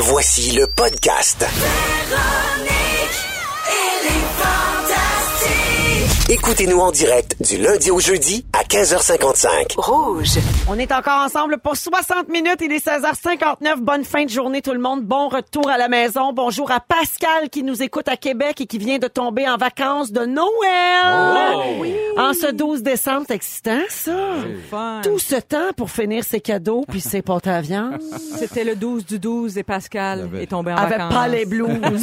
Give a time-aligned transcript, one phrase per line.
[0.00, 1.44] Voici le podcast.
[6.30, 9.76] Écoutez-nous en direct du lundi au jeudi à 15h55.
[9.78, 10.34] Rouge.
[10.68, 12.58] On est encore ensemble pour 60 minutes.
[12.60, 13.76] Il est 16h59.
[13.80, 15.04] Bonne fin de journée tout le monde.
[15.04, 16.34] Bon retour à la maison.
[16.34, 20.12] Bonjour à Pascal qui nous écoute à Québec et qui vient de tomber en vacances
[20.12, 21.86] de Noël.
[22.18, 24.12] En ce 12 décembre, c'est excitant ça.
[24.70, 25.00] Fun.
[25.02, 28.02] Tout ce temps pour finir ses cadeaux puis ses pâtes à viande.
[28.38, 31.14] C'était le 12 du 12 et Pascal est tombé en Avec vacances.
[31.14, 31.68] pas les blues.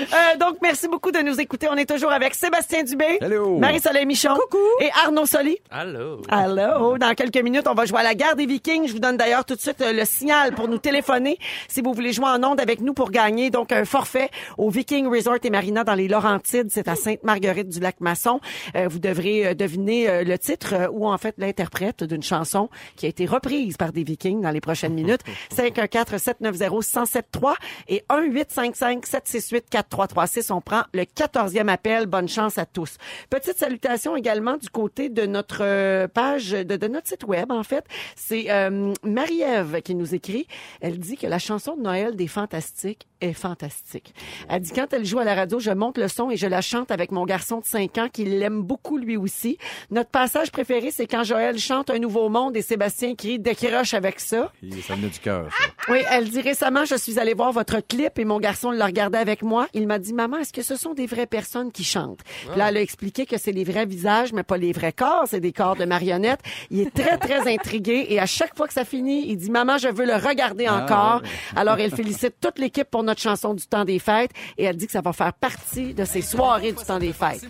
[0.00, 1.68] Euh, donc, merci beaucoup de nous écouter.
[1.70, 3.18] On est toujours avec Sébastien Dubé.
[3.58, 4.36] Marie-Soleil Michon
[4.80, 5.56] et Arnaud Soli.
[5.70, 6.22] Allô?
[6.28, 6.98] Allô?
[6.98, 8.88] Dans quelques minutes, on va jouer à la guerre des Vikings.
[8.88, 11.38] Je vous donne d'ailleurs tout de suite euh, le signal pour nous téléphoner
[11.68, 15.08] si vous voulez jouer en onde avec nous pour gagner donc un forfait au Viking
[15.08, 16.68] Resort et Marina dans les Laurentides.
[16.70, 18.40] C'est à Sainte-Marguerite du Lac-Masson.
[18.76, 23.06] Euh, vous devrez euh, deviner euh, le titre ou en fait l'interprète d'une chanson qui
[23.06, 25.20] a été reprise par des Vikings dans les prochaines minutes.
[25.54, 27.54] 514-790-1073
[27.88, 30.52] et 1-855-768-4336.
[30.52, 32.06] On prend le 14e appel.
[32.10, 32.96] Bonne chance à tous.
[33.30, 37.62] Petite salutation également du côté de notre euh, page, de, de notre site web, en
[37.62, 37.84] fait.
[38.16, 40.48] C'est euh, Marie-Ève qui nous écrit.
[40.80, 44.12] Elle dit que la chanson de Noël des Fantastiques est fantastique.
[44.48, 46.62] Elle dit quand elle joue à la radio, je monte le son et je la
[46.62, 49.56] chante avec mon garçon de 5 ans qui l'aime beaucoup lui aussi.
[49.90, 54.18] Notre passage préféré, c'est quand Joël chante Un nouveau monde et Sébastien crie décroche avec
[54.18, 54.50] ça.
[54.86, 55.48] Ça venait du cœur.
[55.88, 59.18] Oui, elle dit récemment, je suis allée voir votre clip et mon garçon l'a regardé
[59.18, 59.68] avec moi.
[59.74, 61.99] Il m'a dit, maman, est-ce que ce sont des vraies personnes qui chantent?
[62.48, 65.24] Puis là, elle a expliqué que c'est les vrais visages, mais pas les vrais corps,
[65.26, 66.40] c'est des corps de marionnettes.
[66.70, 69.78] Il est très, très intrigué et à chaque fois que ça finit, il dit, maman,
[69.78, 71.22] je veux le regarder encore.
[71.56, 74.86] Alors, elle félicite toute l'équipe pour notre chanson du temps des fêtes et elle dit
[74.86, 77.44] que ça va faire partie de ses soirées du temps des fêtes.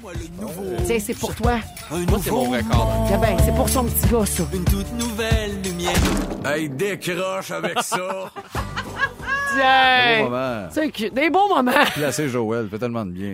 [0.84, 1.58] Tiens, c'est pour toi.
[1.90, 3.08] Moi, c'est mon record.
[3.12, 4.44] Ah ben, c'est pour son petit gars, ça.
[4.52, 5.92] Une toute nouvelle lumière.
[6.44, 8.30] Hey, décroche avec ça!
[9.54, 10.18] Tiens!
[10.18, 10.68] Bon moment.
[10.70, 11.14] C'est cute.
[11.14, 11.72] Des bons moments.
[11.94, 13.32] Placé Joël, fait tellement de bien.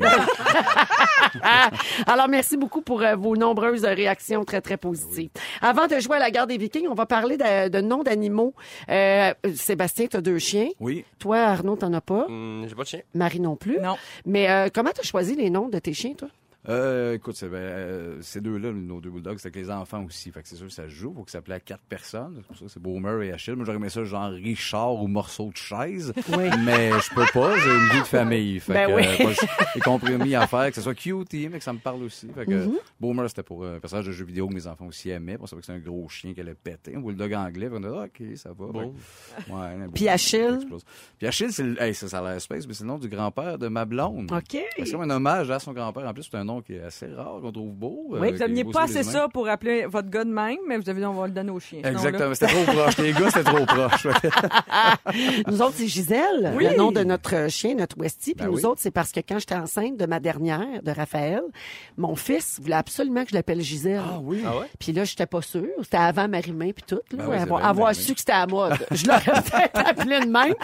[1.43, 1.71] Ah,
[2.07, 5.31] Alors, merci beaucoup pour euh, vos nombreuses réactions très, très positives.
[5.61, 8.55] Avant de jouer à la guerre des Vikings, on va parler de, de noms d'animaux.
[8.89, 10.69] Euh, Sébastien, tu as deux chiens.
[10.81, 11.05] Oui.
[11.19, 12.27] Toi, Arnaud, t'en as pas.
[12.29, 13.01] Hum, J'ai pas de chien.
[13.15, 13.79] Marie non plus.
[13.81, 13.97] Non.
[14.25, 16.29] Mais euh, comment tu as choisi les noms de tes chiens, toi?
[16.69, 20.33] Euh, écoute, c'est, ben, euh, ces deux-là, nos deux bulldogs, c'est avec les enfants aussi.
[20.33, 21.13] Fait que c'est sûr que ça se joue.
[21.15, 22.35] Faut que ça plaît à quatre personnes.
[22.39, 23.55] C'est pour ça que c'est Boomer et Achille.
[23.55, 26.13] Moi, j'aurais aimé ça genre Richard ou morceau de chaise.
[26.37, 26.49] Oui.
[26.65, 27.57] Mais je peux pas.
[27.59, 28.59] J'ai une vie de famille.
[28.61, 29.03] Fait Ben que, oui.
[29.07, 29.33] euh, moi,
[29.75, 32.29] j'ai compromis à faire que ce soit cute, mais que ça me parle aussi.
[32.35, 32.79] Fait que Mm-hmm.
[32.99, 35.37] Boomer, c'était pour euh, un personnage de jeu vidéo que mes enfants aussi aimaient.
[35.41, 36.97] On savait que c'était un gros chien qui allait péter.
[36.97, 37.69] Un bulldog anglais.
[37.69, 38.67] Fait qu'on a dit, OK, ça va.
[38.67, 38.95] Bon.
[39.37, 40.55] Fait que- ouais, un Puis Achille?
[40.57, 40.85] explose.
[41.19, 43.09] Puis Achille, c'est le- hey, ça, ça a l'air space, mais c'est le nom du
[43.09, 44.33] grand-père de ma blonde.
[44.33, 44.59] OK.
[44.79, 46.07] C'est comme un hommage à son grand-père.
[46.09, 48.05] En plus, c'est un nom qui est assez rare, qu'on trouve beau.
[48.09, 50.77] Oui, euh, Vous qui n'aviez pas assez ça pour appeler votre gars de même, mais
[50.79, 51.81] vous avez dit on va le donner au chien.
[51.85, 52.35] Exactement.
[52.35, 52.97] C'était trop proche.
[52.99, 54.07] Les gars, c'était trop proche.
[55.47, 56.67] Nous autres, c'est Gisèle, Oui.
[56.71, 58.35] le nom de notre chien, notre Westie.
[58.35, 58.65] Puis Ben nous oui.
[58.67, 61.43] autres, c'est parce que quand j'étais enceinte de ma dernière, de Raphaël,
[61.97, 64.01] mon fils voulait absolument que je l'appelle Gisèle.
[64.05, 64.43] ah oui.
[64.47, 64.67] Ah ouais?
[64.79, 65.67] Puis là, j'étais pas sûre.
[65.83, 67.01] C'était avant Marie-Main puis tout.
[67.17, 68.77] Là, Ben oui, avoir su que c'était à la mode.
[68.91, 70.55] Je l'aurais peut-être appelé de même.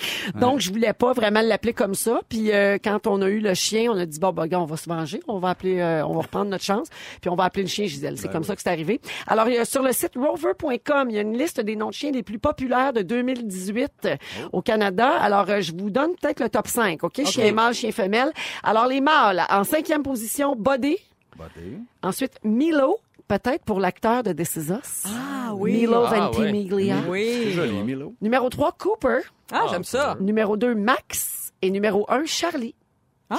[0.41, 2.21] Donc, je voulais pas vraiment l'appeler comme ça.
[2.29, 4.65] Puis euh, quand on a eu le chien, on a dit, bon, bah, gars, on
[4.67, 5.21] va se venger.
[5.29, 6.89] On va appeler, euh, on va reprendre notre chance.
[7.21, 8.19] Puis on va appeler le chien Gisèle.
[8.19, 9.01] C'est comme ça que c'est arrivé.
[9.27, 11.89] Alors, il y a, sur le site rover.com, il y a une liste des noms
[11.89, 14.17] de chiens les plus populaires de 2018 euh,
[14.53, 15.11] au Canada.
[15.21, 17.25] Alors, euh, je vous donne peut-être le top 5, OK?
[17.27, 18.33] Chien mâle, chien femelle.
[18.63, 20.97] Alors, les mâles, en cinquième position, Buddy.
[21.37, 21.79] Buddy.
[22.03, 22.99] Ensuite, Milo,
[23.29, 25.05] peut-être pour l'acteur de This Is Us.
[25.07, 25.73] Ah oui.
[25.73, 26.97] Milo Ah, Ventimiglia.
[27.05, 27.53] C'est Oui.
[27.53, 28.15] joli, Milo.
[28.21, 29.21] Numéro 3, Cooper.
[29.51, 30.17] Ah, j'aime ça.
[30.21, 31.53] Numéro 2, Max.
[31.63, 32.75] Et numéro 1, Charlie.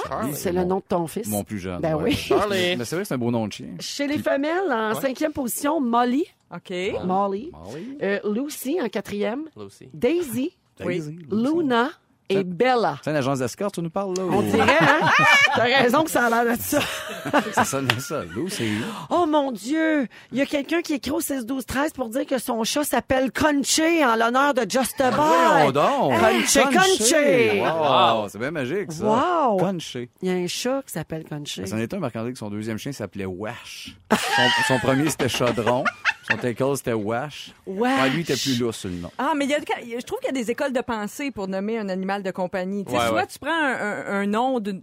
[0.08, 0.34] Charlie.
[0.34, 1.28] C'est le nom de ton fils.
[1.28, 1.80] Mon plus jeune.
[1.80, 2.04] Ben ouais.
[2.04, 2.12] oui.
[2.14, 2.76] Charlie.
[2.76, 3.68] Mais c'est vrai que c'est un beau nom de chien.
[3.80, 6.24] Chez les femelles, en cinquième position, Molly.
[6.54, 6.72] OK.
[7.04, 7.50] Molly.
[7.52, 7.98] Molly.
[8.02, 9.44] Euh, Lucy en quatrième.
[9.56, 9.88] Aussi.
[9.92, 10.52] Daisy.
[10.78, 11.18] Daisy.
[11.30, 11.90] Luna.
[12.34, 12.98] Et Bella.
[13.02, 14.22] C'est une agence d'escorte, tu nous parles, là?
[14.24, 15.08] On dirait, hein?
[15.56, 16.80] T'as raison que ça a l'air de ça.
[17.52, 18.22] Ça sonne ça.
[18.34, 18.70] Lucy.
[19.10, 20.06] Oh mon Dieu!
[20.32, 24.04] Il y a quelqu'un qui écrit au 16-12-13 pour dire que son chat s'appelle Conché
[24.04, 25.72] en l'honneur de Just a Voyons Boy.
[25.72, 26.20] donc.
[26.20, 27.60] Conché, Conché.
[27.62, 29.04] Wow, c'est bien magique, ça.
[29.04, 29.56] Wow.
[29.58, 30.10] Conché.
[30.22, 31.66] Il y a un chat qui s'appelle Conché.
[31.66, 33.96] C'en est un, Marc-André, que son deuxième chien s'appelait Wash.
[34.10, 35.84] Son, son premier, c'était Chaudron.
[36.30, 37.52] Son tackle, c'était Wash.
[37.66, 38.00] Wash.
[38.02, 39.10] Ouais, lui, il était plus lousse sur le nom.
[39.18, 41.48] Ah, mais il y a, je trouve qu'il y a des écoles de pensée pour
[41.48, 42.84] nommer un animal de compagnie.
[42.84, 43.26] Tu sais, Ouais, soit ouais.
[43.26, 44.80] tu prends un, un- un nom de-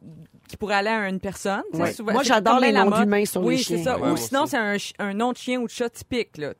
[0.48, 1.64] qui pourrait aller à une personne.
[1.96, 3.84] souvent- Moi, c'est j'adore les noms d'humains sur oui, les c'est chiens.
[3.86, 3.98] ça.
[3.98, 4.58] Ouais, Ou moi sinon, c'est
[5.00, 6.54] un, nom de chien ou de chat typique, là,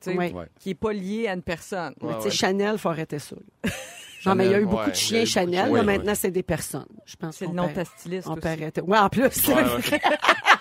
[0.58, 1.94] qui est pas lié à une personne.
[2.00, 2.30] Tu sais, ouais.
[2.30, 3.36] Chanel, faut arrêter ça.
[4.24, 5.52] Non, mais il y a eu beaucoup ouais, de chiens beaucoup Chanel.
[5.52, 5.66] chiens.
[5.66, 6.86] là, Oui, maintenant, c'est des personnes.
[7.04, 8.40] Je pense C'est le nom de ta styliste On aussi.
[8.42, 8.80] peut arrêter.
[8.80, 9.22] Ouais, en plus.
[9.48, 10.00] Ouais, ouais.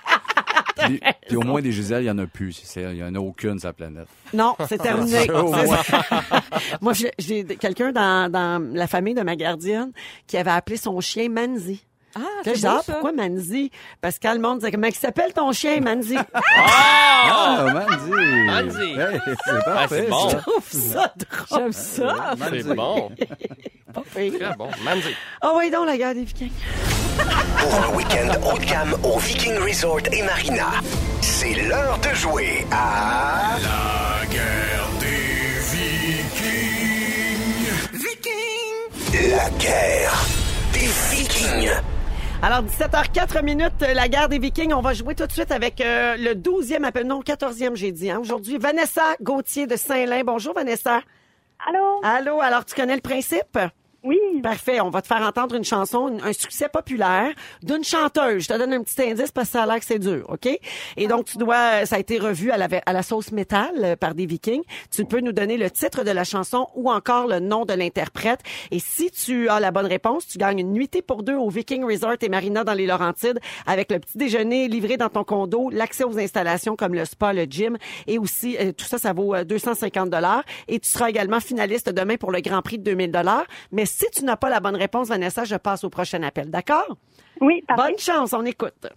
[0.85, 2.53] Puis, puis au moins des Gisèle, il n'y en a plus.
[2.63, 4.07] C'est- Il n'y en a aucune sur la planète.
[4.33, 5.27] Non, c'est terminé.
[6.81, 9.91] Moi, j'ai- quelqu'un dans, dans la famille de ma gardienne
[10.27, 11.83] qui avait appelé son chien Manzi.
[12.13, 13.71] Ah, Là, c'est je dis, ah, pourquoi Manzi?
[14.01, 16.17] Parce que le monde disait, comment il s'appelle ton chien, Manzi?
[16.43, 18.11] Ah, Mandy!
[18.47, 18.91] Mandy.
[18.99, 20.29] Hey, c'est Ah, parfait, c'est bon.
[20.29, 20.37] ça.
[20.39, 21.59] trouve ça drôle.
[21.61, 22.35] J'aime ça.
[22.49, 23.11] C'est bon.
[23.93, 24.33] Pas pire.
[24.39, 24.69] Très bon.
[24.83, 25.15] Mandy.
[25.41, 26.51] Ah oui, donc, la guerre des Vikings.
[27.57, 30.67] Pour un week-end haut de gamme au Viking Resort et Marina,
[31.21, 33.57] c'est l'heure de jouer à...
[33.61, 36.89] La guerre des Vikings.
[37.93, 39.29] Vikings.
[39.29, 40.25] La guerre
[40.73, 41.71] des Vikings.
[42.41, 44.73] Alors, 17h04 minutes, euh, la guerre des Vikings.
[44.73, 48.09] On va jouer tout de suite avec euh, le 12e appel, non, 14e, j'ai dit,
[48.09, 48.57] hein, aujourd'hui.
[48.57, 50.23] Vanessa Gauthier de Saint-Lin.
[50.25, 51.01] Bonjour, Vanessa.
[51.67, 52.01] Allô?
[52.03, 53.59] Allô, alors tu connais le principe?
[54.03, 54.17] Oui.
[54.41, 54.81] Parfait.
[54.81, 57.31] On va te faire entendre une chanson, un succès populaire
[57.61, 58.43] d'une chanteuse.
[58.43, 60.47] Je te donne un petit indice parce que ça a l'air que c'est dur, OK?
[60.97, 64.25] Et donc, tu dois, ça a été revu à la, sauce métal euh, par des
[64.25, 64.63] Vikings.
[64.89, 68.39] Tu peux nous donner le titre de la chanson ou encore le nom de l'interprète.
[68.71, 71.83] Et si tu as la bonne réponse, tu gagnes une nuitée pour deux au Viking
[71.83, 76.03] Resort et Marina dans les Laurentides avec le petit déjeuner livré dans ton condo, l'accès
[76.03, 77.77] aux installations comme le spa, le gym
[78.07, 80.43] et aussi, euh, tout ça, ça vaut euh, 250 dollars.
[80.67, 83.45] Et tu seras également finaliste demain pour le Grand Prix de 2000 dollars.
[83.71, 86.49] Mais si tu n'as pas la bonne réponse, Vanessa, je passe au prochain appel.
[86.49, 86.97] D'accord?
[87.39, 87.83] Oui, parfait.
[87.83, 88.87] Bonne chance, on écoute.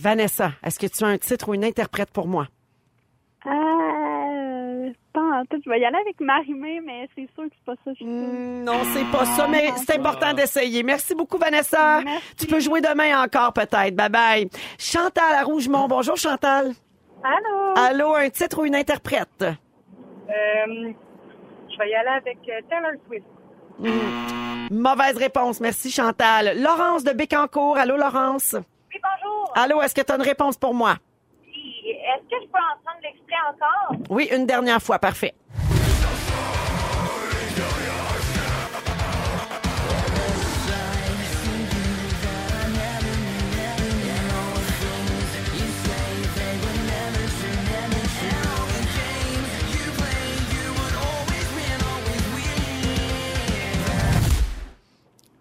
[0.00, 2.48] Vanessa, est-ce que tu as un titre ou une interprète pour moi?
[3.44, 3.50] Euh,
[5.12, 5.60] pas en tout.
[5.64, 7.90] Je vais y aller avec Marimé, mais c'est sûr que c'est pas ça.
[7.90, 8.12] Je suis sûre.
[8.14, 10.82] Mm, Non, c'est pas ça, mais c'est important d'essayer.
[10.82, 12.00] Merci beaucoup, Vanessa.
[12.02, 12.34] Merci.
[12.36, 13.94] Tu peux jouer demain encore, peut-être.
[13.94, 14.50] Bye bye.
[14.78, 15.86] Chantal à Rougemont.
[15.88, 16.72] Bonjour, Chantal.
[17.22, 17.74] Allô?
[17.76, 19.42] Allô, un titre ou une interprète?
[19.42, 20.92] Euh,
[21.70, 23.26] je vais y aller avec euh, Taylor Swift.
[24.70, 25.60] Mauvaise réponse.
[25.60, 26.60] Merci, Chantal.
[26.60, 27.76] Laurence de Bécancourt.
[27.76, 28.54] Allô, Laurence?
[28.92, 29.52] Oui, bonjour.
[29.54, 30.94] Allô, est-ce que tu as une réponse pour moi?
[32.10, 33.96] Est-ce que je peux entendre l'extrait encore?
[34.10, 34.98] Oui, une dernière fois.
[34.98, 35.32] Parfait.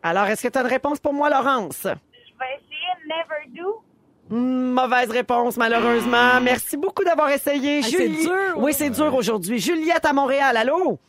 [0.02, 1.82] Alors, est-ce que tu as une réponse pour moi, Laurence?
[1.84, 3.84] Je vais essayer Never Do.
[4.30, 6.40] Hmm, Mauvaise réponse, malheureusement.
[6.42, 7.82] Merci beaucoup d'avoir essayé.
[7.82, 9.60] c'est dur, Oui, c'est dur aujourd'hui.
[9.60, 11.00] Juliette à Montréal, allô?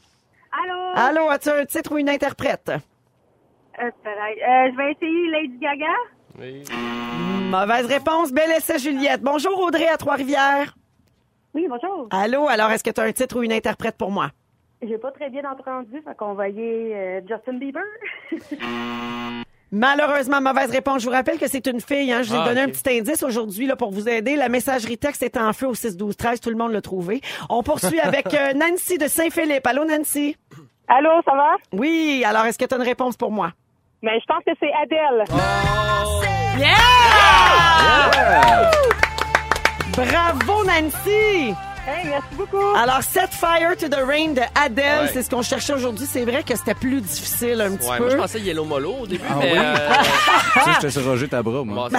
[0.52, 0.81] Allô?
[0.94, 2.70] Allô, as-tu un titre ou une interprète?
[2.70, 3.84] Euh.
[3.84, 3.90] Euh,
[4.70, 5.94] je vais essayer Lady Gaga.
[6.38, 6.64] Oui.
[7.50, 8.32] Mauvaise réponse.
[8.32, 9.23] Bel essai, Juliette.
[9.23, 10.75] Bonjour, Audrey à Trois-Rivières.
[11.55, 12.08] Oui, bonjour.
[12.11, 14.31] Allô, alors est-ce que tu as un titre ou une interprète pour moi?
[14.82, 17.82] J'ai pas très bien entendu, fait qu'on va y aller euh, Justin Bieber.
[19.72, 21.02] Malheureusement, mauvaise réponse.
[21.02, 22.12] Je vous rappelle que c'est une fille.
[22.12, 22.22] Hein.
[22.22, 22.69] Je vous ai Ah, donné ok.
[22.69, 24.34] un petit indice aujourd'hui là, pour vous aider.
[24.37, 27.20] La messagerie texte est en feu au 6 12 13 Tout le monde l'a trouvé.
[27.49, 29.67] On poursuit avec euh, Nancy de Saint-Philippe.
[29.67, 30.37] Allô, Nancy?
[30.88, 31.52] Allô, ça va?
[31.72, 33.52] Oui, alors est-ce que tu as une réponse pour moi?
[34.02, 35.25] Mais je pense que c'est Adèle.
[39.94, 41.55] Bravo, Nancy!
[41.87, 42.59] Hey, merci beaucoup.
[42.77, 45.11] Alors, Set Fire to the Rain de Adele, Ouais.
[45.12, 46.07] c'est ce qu'on cherchait aujourd'hui.
[46.07, 48.04] C'est vrai que c'était plus difficile un petit Ouais, peu.
[48.04, 49.52] moi, je pensais Yellow Molo au début, Ah mais.
[49.52, 49.59] oui?
[49.59, 49.75] euh,
[50.52, 51.88] Tu sais, j'étais sur Roger Tabra, moi.
[51.88, 51.99] Bon,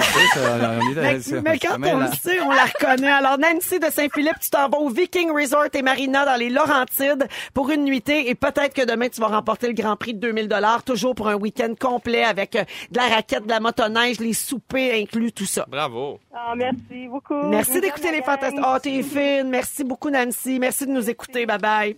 [0.96, 3.10] Mais, mais quand on le sait, on la reconnaît.
[3.10, 7.26] Alors, Nancy de Saint-Philippe, tu t'en vas au Viking Resort et Marina dans les Laurentides
[7.52, 10.48] pour une nuitée et peut-être que demain, tu vas remporter le Grand Prix de 2000
[10.48, 14.32] dollars, toujours pour un week-end complet avec euh, de la raquette, de la motoneige, les
[14.32, 15.66] soupers inclus, tout ça.
[15.68, 16.20] Bravo.
[16.34, 17.42] Ah, merci beaucoup.
[17.48, 18.64] Merci d'écouter les fantastiques.
[18.64, 19.48] Oh, t'es fine.
[19.50, 20.58] Merci beaucoup, Nancy.
[20.58, 21.46] Merci de nous écouter.
[21.46, 21.96] Bye bye.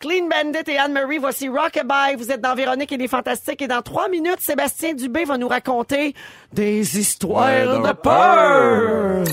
[0.00, 2.16] Clean Bandit et Anne-Marie, voici Rockabye.
[2.18, 3.62] Vous êtes dans Véronique et les Fantastiques.
[3.62, 6.14] Et dans trois minutes, Sébastien Dubé va nous raconter
[6.52, 9.24] des histoires Ouais, de de peur.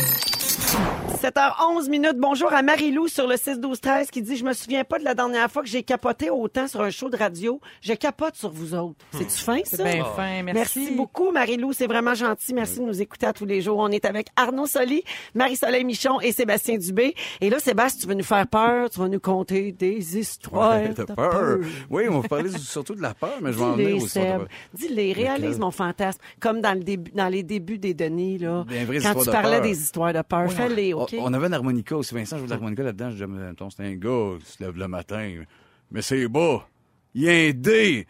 [1.21, 2.15] 7h11 minutes.
[2.17, 5.51] Bonjour à Marie-Lou sur le 6-12-13 qui dit Je me souviens pas de la dernière
[5.51, 7.59] fois que j'ai capoté autant sur un show de radio.
[7.81, 8.95] Je capote sur vous autres.
[9.11, 9.77] C'est-tu fin, ça?
[9.77, 10.79] C'est bien fin, merci.
[10.79, 11.73] Merci beaucoup, Marie-Lou.
[11.73, 12.53] C'est vraiment gentil.
[12.53, 13.79] Merci de nous écouter à tous les jours.
[13.79, 15.03] On est avec Arnaud Soli,
[15.35, 17.13] Marie-Soleil Michon et Sébastien Dubé.
[17.41, 18.89] Et là, Sébastien, tu veux nous faire peur.
[18.89, 21.15] Tu vas nous conter des histoires Ouais, de peur.
[21.15, 21.57] peur.
[21.89, 25.59] Oui, on va parler surtout de la peur, mais je vais en venir Dis-les, réalise
[25.59, 26.19] mon fantasme.
[26.39, 28.63] Comme dans, le début, dans les débuts des Denis, là.
[29.03, 29.61] Quand tu parlais peur.
[29.63, 30.49] des histoires de peur.
[30.49, 30.93] Fais-les?
[31.13, 32.13] On on avait une harmonica aussi.
[32.13, 33.11] Vincent jouait de l'harmonica là-dedans.
[33.11, 35.43] Je disais, c'est un gars qui se lève le matin,
[35.91, 36.67] mais c'est bas.
[37.15, 38.07] Il y a un D.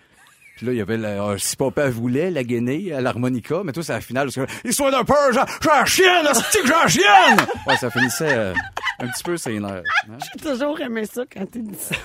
[0.58, 3.72] Puis là, il y avait la, euh, si papa voulait, la guenille, à l'harmonica, mais
[3.72, 4.29] tout, c'est à la finale.
[4.34, 7.48] Parce que, Histoire d'un peur, j'ai la chienne, hostie que j'ai la chienne!
[7.65, 8.53] Ouais, ça finissait euh,
[9.00, 9.84] un petit peu ses nerfs.
[10.10, 10.18] hein.
[10.34, 11.96] J'ai toujours aimé ça quand tu dis ça.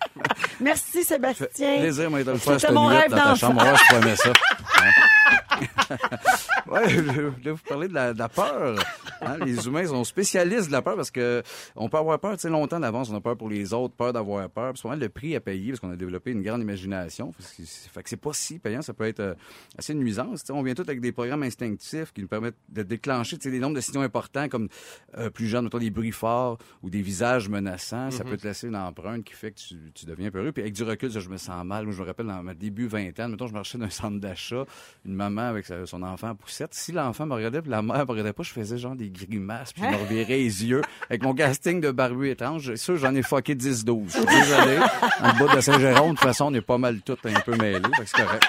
[0.60, 1.46] Merci, Sébastien.
[1.78, 3.62] Plaisir, moi, de le faire C'était mon rêve dans ta chambre.
[3.62, 4.32] Je ça.
[4.78, 4.90] Hein?
[6.70, 8.78] ouais, je voulais vous parler de la, de la peur.
[9.22, 11.42] Hein, les humains sont spécialistes de la peur parce que
[11.76, 13.10] on peut avoir peur, tu sais, longtemps d'avance.
[13.10, 14.72] On a peur pour les autres, peur d'avoir peur.
[14.72, 17.32] Puis souvent, le prix à payer parce qu'on a développé une grande imagination.
[17.32, 18.82] Fait que c'est- pas si payant.
[18.82, 19.34] Ça peut être euh,
[19.78, 23.58] assez sais, on vient tous avec des programmes instinctifs qui nous permettent de déclencher, des
[23.58, 24.68] nombres de signaux importants comme
[25.16, 28.10] euh, plus jeune, mettons des bruits forts ou des visages menaçants.
[28.10, 30.52] Ça peut te laisser une empreinte qui fait que tu, tu deviens peureux.
[30.52, 31.84] Puis avec du recul, ça, je me sens mal.
[31.84, 34.64] Moi, je me rappelle dans ma début vingtaine, mettons, je marchais dans un centre d'achat,
[35.04, 36.72] une maman avec son enfant en poussette.
[36.72, 39.72] Si l'enfant me regardait puis la mère me regardait pas, je faisais genre des grimaces
[39.72, 42.74] puis je me revirais les yeux avec mon casting de barbu étrange.
[42.76, 44.04] Ça, j'en ai fucké 10-12.
[44.06, 44.78] Je suis désolé.
[45.22, 47.82] En bas de Saint-Jérôme, de toute façon, on est pas mal tout un peu mêlés.
[48.06, 48.46] C'est correct.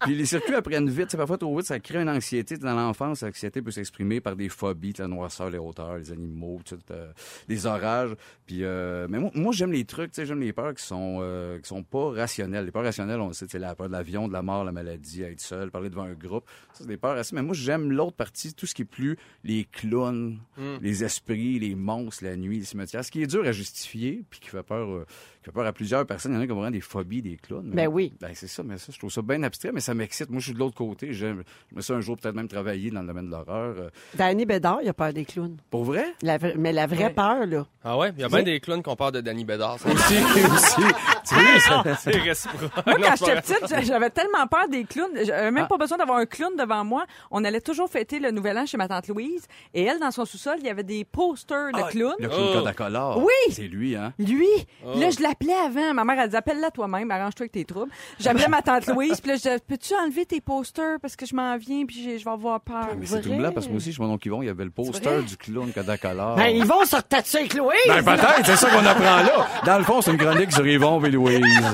[0.00, 1.08] Puis les circuits apprennent vite.
[1.10, 2.56] C'est parfois trop vite, ça crée une anxiété.
[2.56, 7.12] Dans l'enfance, l'anxiété peut s'exprimer par des phobies, la noirceur, les hauteurs, les animaux, euh,
[7.48, 8.14] les orages.
[8.46, 11.68] Puis, euh, mais moi, moi, j'aime les trucs, j'aime les peurs qui sont euh, qui
[11.68, 12.64] sont pas rationnelles.
[12.64, 15.22] Les peurs rationnelles, on sait, c'est la peur de l'avion, de la mort, la maladie,
[15.22, 16.44] être seul, parler devant un groupe.
[16.72, 17.34] Ça, c'est des peurs assez.
[17.34, 20.38] Mais moi, j'aime l'autre partie, tout ce qui est plus les clowns,
[20.80, 23.04] les esprits, les monstres, la nuit, les cimetières.
[23.04, 25.06] Ce qui est dur à justifier, puis qui fait peur, euh,
[25.48, 26.32] fait peur à plusieurs personnes.
[26.32, 27.66] Il y en a qui ont vraiment des phobies des clowns.
[27.70, 28.12] mais- Ben oui.
[28.20, 30.30] ben, c'est ça, mais ça, je trouve ça bien abstrait, mais ça m'excite.
[30.30, 31.12] Moi, je suis de l'autre côté.
[31.12, 33.74] J'aime, je me suis un jour peut-être même travailler dans le domaine de l'horreur.
[33.78, 35.56] Euh, Danny Bédard, il a peur des clowns.
[35.70, 36.04] pour vrai?
[36.22, 37.10] La mais la vraie Ouais.
[37.10, 37.66] peur, là.
[37.84, 38.12] Ah ouais?
[38.16, 39.78] Il y a bien des clowns qui ont peur de Danny Bédard.
[39.78, 39.88] ça.
[39.90, 40.82] Aussi, aussi.
[41.28, 42.86] Tu sais, ça- C'est réciproque.
[42.86, 45.10] Moi, quand j'étais petite, j'avais tellement peur des clowns.
[45.24, 45.68] J'avais même Ah.
[45.68, 47.04] pas besoin d'avoir un clown devant moi.
[47.30, 49.46] On allait toujours fêter le Nouvel An chez ma tante Louise.
[49.74, 52.14] Et elle, dans son sous-sol, il y avait des posters de clowns.
[52.18, 52.74] Le clown
[53.18, 53.22] Oh.
[53.26, 53.52] Oui.
[53.54, 54.12] C'est lui, hein?
[54.18, 54.46] Lui,
[54.84, 54.98] Oh.
[54.98, 55.94] là, je l'appelais avant.
[55.94, 57.90] Ma mère, elle dit, appelle-la toi-même, arrange-toi avec tes troubles.
[58.18, 61.34] J'appelais ma tante Louise, puis là, je disais, peux-tu enlever tes posters parce que je
[61.34, 62.88] m'en viens, puis je vais avoir peur.
[62.98, 64.70] Mais c'est blanc parce que moi aussi, je mon oncle Yvon, il y avait le
[64.70, 66.36] poster du clown Codacolor.
[66.36, 67.70] Ben, ils vont se retatuer avec Louise?
[67.86, 69.46] Ben, peut-être, c'est ça qu'on apprend là.
[69.64, 71.72] Dans le fond, c'est une chronique sur Yvon et Louise.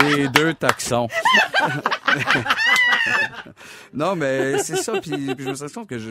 [0.00, 1.08] Les deux taxons.
[3.94, 5.00] non, mais c'est ça.
[5.00, 6.10] Puis, puis je me suis que je,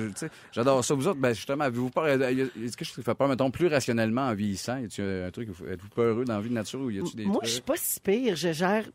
[0.52, 0.94] j'adore ça.
[0.94, 2.08] Vous autres, ben, justement, avez-vous peur?
[2.08, 4.78] Est-ce que je fais peur, mettons, plus rationnellement en vieillissant?
[4.78, 7.26] Y a un truc, êtes-vous peureux dans la vie de nature ou y a-tu des
[7.26, 7.48] Moi, trucs?
[7.48, 8.36] je suis pas si pire.
[8.36, 8.86] Je gère.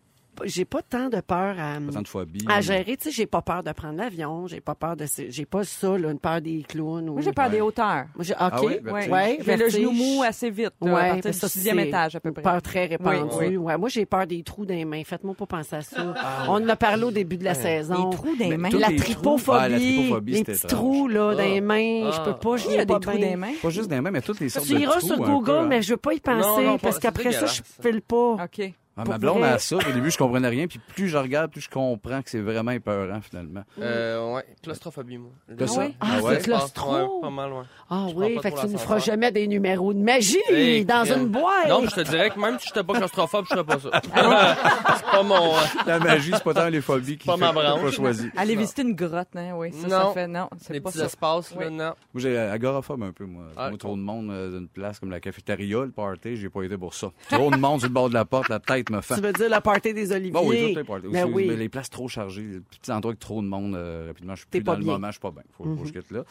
[0.44, 1.74] J'ai pas tant de peur à.
[1.80, 2.44] Pas tant de phobie.
[2.48, 5.44] à gérer, tu sais, j'ai pas peur de prendre l'avion, j'ai pas peur de, j'ai
[5.46, 7.08] pas ça, là, une peur des clowns.
[7.08, 7.14] Ou...
[7.14, 8.06] Moi, j'ai peur des hauteurs.
[8.14, 9.10] Moi, j'ai- ok, Ah oui, ouais, vertige.
[9.12, 12.16] ouais, J'ai le genou mou assez vite, là, à Ouais, partir mais du sixième étage,
[12.16, 12.42] à peu près.
[12.42, 13.18] peur très répandue.
[13.38, 13.56] Oui.
[13.56, 15.02] Ouais, moi, j'ai peur des trous dans les mains.
[15.04, 16.14] Faites-moi pas penser à ça.
[16.48, 18.10] On en a parlé au début de la saison.
[18.10, 18.68] Les trous mains.
[18.78, 22.10] La les tripophobie, Ah, la tripophobie, les c'était petits trous là, dans les mains, Ah.
[22.16, 23.30] je peux pas, je Il y a des pas trous bien.
[23.30, 23.52] des mains?
[23.62, 25.44] Pas juste des mains, mais toutes les sortes Tu de iras trous, sur un Google,
[25.46, 25.66] peu, hein.
[25.66, 28.36] mais je veux pas y penser parce qu'après ça, je file pas.
[28.44, 28.72] OK.
[28.98, 29.50] Ah, ma blonde vrai.
[29.52, 29.76] a ça.
[29.76, 30.66] Au début, je comprenais rien.
[30.66, 33.62] Puis plus je regarde, plus je comprends que c'est vraiment épeurant, finalement.
[33.80, 35.30] Euh, ouais, claustrophobie, moi.
[35.48, 35.78] De ça?
[35.80, 35.94] ouais?
[36.00, 36.38] Ah, Ah c'est ouais?
[36.38, 36.92] de claustro.
[36.94, 37.62] Ouais, pas mal, ouais.
[37.90, 41.04] Ah Je oui, fait que tu ne feras jamais des numéros de magie Hey, dans
[41.04, 41.68] une boîte.
[41.68, 43.90] Non, je te dirais que même si j'étais pas claustrophobe, je ferais pas ça.
[44.96, 45.54] c'est pas mon...
[45.54, 47.80] euh, La magie, c'est pas tant les phobies qui Pas ma branche.
[47.82, 48.28] pas choisi.
[48.36, 48.60] Aller Non.
[48.60, 49.72] visiter une grotte, hein, oui.
[49.72, 50.08] Ça, Non.
[50.08, 51.04] ça fait, non, c'est pas petits ça.
[51.06, 51.70] espaces, là, Oui.
[51.70, 51.84] non.
[51.84, 53.44] Moi, j'ai agoraphobe un peu, moi.
[53.56, 56.62] Ah, moi, trop de monde euh, d'une place comme la cafétéria, le party, j'ai pas
[56.62, 57.10] été pour ça.
[57.30, 59.60] Trop de monde sur le bord de la porte, la tête Tu veux dire la
[59.60, 60.30] party des oliviers?
[60.32, 61.08] Bon, oui, tout est party.
[61.08, 61.46] Ben Aussi, oui.
[61.48, 64.40] mais les places trop chargées, les petits endroits avec trop de monde, euh, rapidement, je
[64.40, 64.92] suis plus pas dans le bien.
[64.94, 65.42] moment, je suis pas bien.
[65.56, 65.80] Faut, faut Mhm.
[65.82, 66.24] que je quitte là.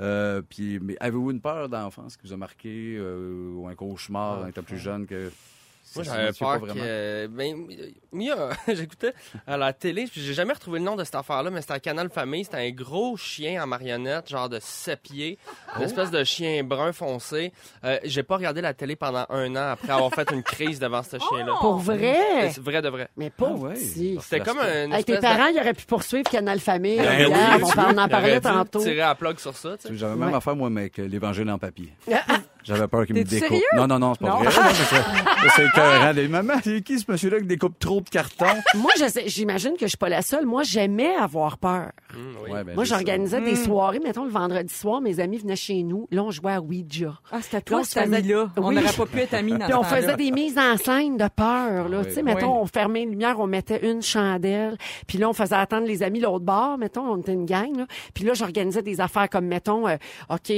[0.00, 4.40] Euh, puis, mais avez-vous une peur d'enfance qui vous a marqué, euh, ou un cauchemar
[4.40, 5.30] quand t'étais plus jeune que...
[5.96, 6.74] Moi, j'avais pas peur vraiment?
[6.74, 7.26] que...
[7.28, 7.66] Ben,
[8.12, 9.12] il y a- j'écoutais
[9.46, 11.80] à la télé, puis j'ai jamais retrouvé le nom de cette affaire-là, mais c'était à
[11.80, 12.44] Canal Famille.
[12.44, 15.38] C'était un gros chien en marionnette, genre de 7 pieds.
[15.76, 15.84] Une Oh.
[15.84, 17.52] espèce de chien brun foncé.
[17.84, 21.02] Euh, j'ai pas regardé la télé pendant un an après avoir fait une crise devant
[21.02, 21.54] ce chien-là.
[21.60, 22.50] Pour vrai?
[22.52, 23.08] C'est vrai de vrai.
[23.16, 24.18] Mais pas Ah petit.
[24.20, 26.98] C'était comme un Hey, tes parents, ils auraient pu poursuivre Canal Famille.
[26.98, 28.80] Ben oui, on, parle- on en parlait tantôt.
[28.80, 29.94] Tirer à plug sur ça, tu sais.
[29.96, 30.36] J'avais même Ouais.
[30.36, 31.92] affaire, moi, avec l'évangile en papier.
[32.64, 33.48] J'avais peur qu'il me découpe.
[33.48, 33.62] sérieux?
[33.76, 34.42] Non, non, non, c'est pas Non.
[34.42, 34.50] vrai.
[35.56, 36.14] C'est écœurant.
[36.14, 38.46] Des mamans, c'est qui ce monsieur-là qui découpe trop de cartons?
[38.76, 40.46] Moi, je sais- j'imagine que je suis pas la seule.
[40.46, 41.90] Moi, j'aimais avoir peur.
[42.14, 42.50] Oui.
[42.50, 44.00] Ouais, ben, Moi, j'organisais des soirées.
[44.00, 46.08] Mettons, le vendredi soir, mes amis venaient chez nous.
[46.10, 47.12] Là, on jouait à Ouija.
[47.30, 48.48] Ah, c'était toi, se cet faisait- ami-là.
[48.56, 51.28] On n'aurait pas pu être amis dans Puis on faisait des mises en scène de
[51.28, 51.88] peur.
[51.90, 51.98] Là.
[52.00, 52.06] Oui.
[52.06, 52.58] Tu sais, mettons, Oui.
[52.62, 54.78] on fermait les lumières, on mettait une chandelle.
[55.06, 56.78] Puis là, on faisait attendre les amis l'autre bord.
[56.78, 57.76] Mettons, on était une gang.
[57.76, 57.86] Là.
[58.14, 59.96] Puis là, j'organisais des affaires comme, mettons, euh,
[60.30, 60.52] OK,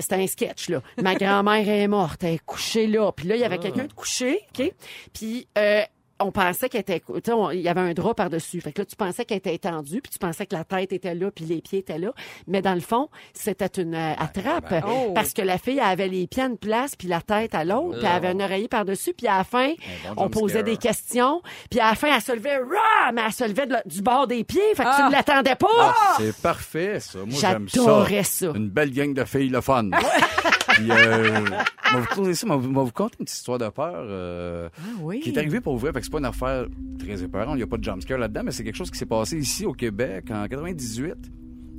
[0.00, 0.82] c'était un sketch, là.
[1.02, 3.12] Ma grand-mère est morte, elle est couchée là.
[3.12, 4.72] Puis là, il y avait quelqu'un de couché, OK?
[5.12, 5.48] Puis...
[5.58, 5.82] Euh,
[6.18, 8.60] on pensait qu'elle était, tu il y avait un drap par-dessus.
[8.60, 11.14] Fait que là, tu pensais qu'elle était étendue, puis tu pensais que la tête était
[11.14, 12.12] là, puis les pieds étaient là.
[12.46, 14.74] Mais dans le fond, c'était une euh, attrape.
[14.88, 15.12] Oh.
[15.14, 17.64] Parce que la fille, elle avait les pieds à une place, puis la tête à
[17.64, 19.72] l'autre, puis elle avait un oreiller par-dessus, puis à la fin,
[20.14, 20.64] bon on posait scare.
[20.64, 23.12] des questions, puis à la fin, elle se levait, Rah!
[23.12, 25.08] mais elle se levait de du bord des pieds, fait que tu Ah.
[25.08, 25.66] ne l'attendais pas.
[25.78, 27.18] Ah, c'est parfait, ça.
[27.18, 27.82] Moi, j'aime ça.
[28.54, 29.90] Une belle gang de filles, le fun.
[30.76, 31.40] Puis, euh,
[31.92, 35.20] moi, vous conter ça, vous- conter une petite histoire de peur euh, Ah oui.
[35.20, 35.92] qui est arrivée pour vrai.
[35.92, 36.66] Fait que c'est pas une affaire
[36.98, 37.54] très épeurante.
[37.54, 39.64] Il n'y a pas de jumpscare là-dedans, mais c'est quelque chose qui s'est passé ici
[39.64, 41.14] au Québec en 98.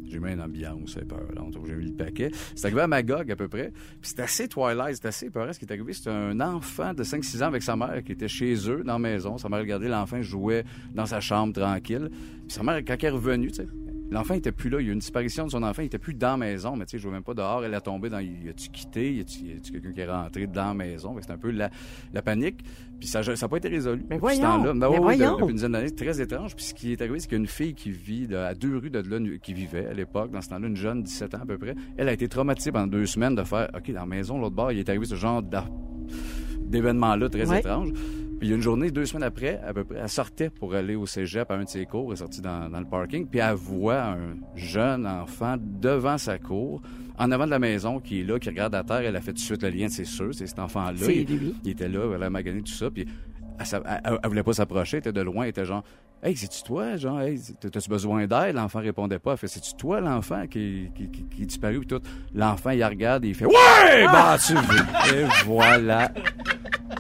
[0.10, 1.58] J'ai mis une ambiance épeurante.
[1.66, 2.32] J'ai mis le paquet.
[2.56, 3.72] C'est arrivé à Magog, à peu près.
[4.02, 5.52] Puis c'est assez Twilight, c'est assez épeurant.
[5.52, 8.30] Ce qui est arrivé, c'est un enfant de 5-6 ans avec sa mère qui était
[8.30, 9.38] chez eux, dans la maison.
[9.38, 10.64] Sa mère regardait l'enfant jouait
[10.96, 12.10] dans sa chambre, tranquille.
[12.12, 13.68] Puis sa mère, quand elle est revenue, tu sais,
[14.10, 14.80] L'enfant était plus là.
[14.80, 15.82] Il y a eu une disparition de son enfant.
[15.82, 16.76] Il était plus dans la maison.
[16.76, 17.64] Mais tu sais, je jouais même pas dehors.
[17.66, 18.20] Elle a tombé dans.
[18.20, 19.14] Y a-tu quitté?
[19.16, 21.16] Y a-tu, quelqu'un qui est rentré dans la maison?
[21.20, 21.70] C'était un peu la,
[22.14, 22.64] la panique.
[23.00, 24.04] Puis ça n'a pas été résolu.
[24.10, 24.74] Mais voyons.
[24.74, 25.36] Mais oui, voyons.
[25.36, 25.88] de- Depuis une dizaine d'années.
[25.90, 26.56] C'est très étrange.
[26.56, 28.78] Puis ce qui est arrivé, c'est qu'il y a une fille qui vit à deux
[28.78, 31.46] rues de là, qui vivait à l'époque, dans ce temps-là, une jeune, 17 ans à
[31.46, 31.76] peu près.
[31.98, 34.72] Elle a été traumatisée pendant deux semaines de faire OK, dans la maison, l'autre bord,
[34.72, 35.44] il est arrivé ce genre
[36.62, 37.60] d'événement-là très Ouais.
[37.60, 37.90] étrange.
[38.40, 40.76] Puis il y a une journée, deux semaines après, à peu près, elle sortait pour
[40.76, 43.26] aller au cégep à un de ses cours, elle est sortie dans, dans le parking,
[43.28, 46.82] puis elle voit un jeune enfant devant sa cour,
[47.18, 48.98] en avant de la maison, qui est là, qui regarde à terre.
[49.02, 50.94] Elle a fait tout de suite le lien, c'est sûr, c'est cet enfant-là.
[50.98, 53.08] C'est il, il était là, elle a magané tout ça, puis
[53.60, 55.84] elle- elle voulait pas s'approcher, elle était de loin, elle était genre...
[56.24, 56.96] Hey, c'est-tu toi?
[56.98, 58.56] Genre, hey, t'as-tu besoin d'aide?
[58.56, 59.34] L'enfant répondait pas.
[59.34, 61.86] Elle fait, c'est-tu toi, l'enfant, qui, qui, qui, est disparu?
[62.34, 64.06] L'enfant, il regarde et il fait, ouais!
[64.06, 65.16] Bah, tu veux.
[65.16, 66.12] Et voilà.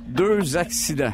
[0.07, 1.13] Deux accidents.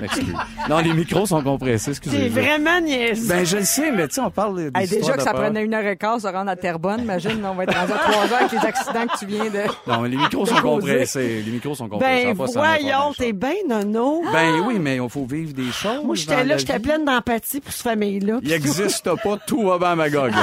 [0.00, 0.34] M'excuse.
[0.68, 2.42] Non, les micros sont compressés, T'es excusez-moi.
[2.42, 3.28] vraiment niaiseux.
[3.28, 5.32] Ben, je le sais, mais tu sais, on parle des Hey, déjà que de ça
[5.32, 5.42] peur.
[5.42, 7.98] prenait une heure et quart se rendre à Terrebonne, imagine, on va être rendu à
[7.98, 9.62] trois heures avec les accidents que tu viens de.
[9.90, 11.42] Non, mais les micros sont compressés.
[11.44, 12.34] Les micros sont compressés.
[12.34, 14.22] Ben voyons, t'es bien nono.
[14.32, 16.04] Ben oui, mais il faut vivre des choses.
[16.04, 18.38] Moi, j'étais là, j'étais pleine d'empathie pour cette famille-là.
[18.42, 20.32] Il existe pas tout à Magog.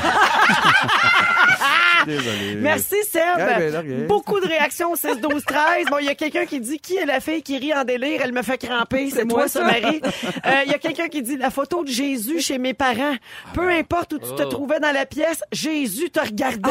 [2.06, 2.56] Désolé.
[2.56, 3.22] Merci Seb.
[3.38, 4.08] Ah, ben.
[4.08, 5.86] Beaucoup de réactions au 6 12 13.
[5.90, 8.22] Bon, il y a quelqu'un qui dit qui est la fille qui rit en délire,
[8.24, 9.64] elle me fait cramper, c'est toi moi, ça.
[9.64, 10.02] Marie.
[10.46, 13.16] Euh, Il y a quelqu'un qui dit la photo de Jésus chez mes parents.
[13.54, 14.50] Peu importe où tu te Oh.
[14.50, 16.70] trouvais dans la pièce, Jésus te regardait.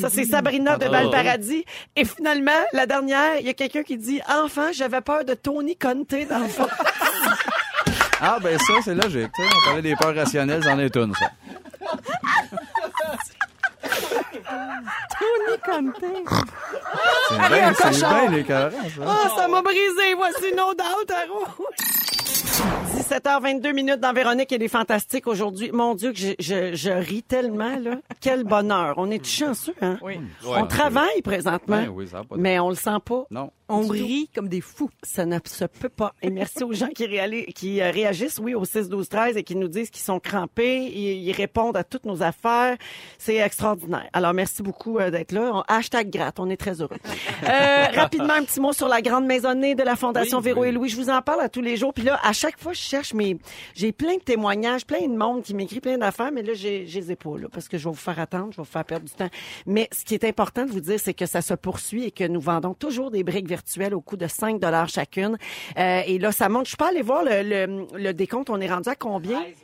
[0.00, 0.90] Ça c'est Sabrina de Oh.
[0.90, 1.64] Valparadis
[1.96, 5.76] et finalement la dernière, il y a quelqu'un qui dit enfant, j'avais peur de Tony
[5.76, 6.66] Conte dans le fond.
[8.20, 9.28] Ah, ben ça, c'est logique.
[9.38, 11.30] On parlait des peurs rationnelles, c'en est une, ça.
[15.18, 16.04] Tony Conte.
[17.28, 18.70] C'est bien, c'est bien les ça.
[19.06, 20.14] Ah, ça m'a brisé.
[20.16, 22.43] Voici No Doubt à rouge.
[22.58, 25.70] 17h22 minutes dans Véronique et les Fantastiques aujourd'hui.
[25.72, 27.96] Mon Dieu, que je, je, je ris tellement, là.
[28.20, 28.94] Quel bonheur.
[28.96, 29.98] On est chanceux, hein?
[30.02, 30.18] Oui.
[30.46, 33.24] On travaille présentement, Ben oui, ça va pas de- mais on le sent pas.
[33.30, 33.50] Non.
[33.66, 34.90] On rit comme des fous.
[35.02, 36.12] Ça ne se peut pas.
[36.20, 37.06] Et merci aux gens qui,
[37.80, 40.82] euh, réagissent, oui, au 6, 12, 13 et qui nous disent qu'ils sont crampés.
[40.94, 42.76] Ils, ils répondent à toutes nos affaires.
[43.16, 44.06] C'est extraordinaire.
[44.12, 45.50] Alors, merci beaucoup euh, d'être là.
[45.54, 46.38] On- hashtag gratte.
[46.40, 46.98] On est très heureux.
[47.44, 50.68] Euh, rapidement, un petit mot sur la grande maisonnée de la Fondation Oui, Véro oui.
[50.68, 50.88] et Louis.
[50.90, 51.94] Je vous en parle à tous les jours.
[51.94, 53.36] Puis là, à chaque fois, je cherche mes...
[53.74, 57.16] J'ai plein de témoignages, plein de monde qui m'écrit plein d'affaires, mais là, j'ai, les
[57.16, 59.12] pas, là, parce que je vais vous faire attendre, je vais vous faire perdre du
[59.12, 59.30] temps.
[59.66, 62.24] Mais ce qui est important de vous dire, c'est que ça se poursuit et que
[62.24, 65.36] nous vendons toujours des briques virtuelles au coût de 5 dollars chacune.
[65.78, 66.68] Euh, et là, ça monte.
[66.68, 68.50] Je peux aller voir le, décompte.
[68.50, 69.40] On est rendu à combien?
[69.40, 69.54] 13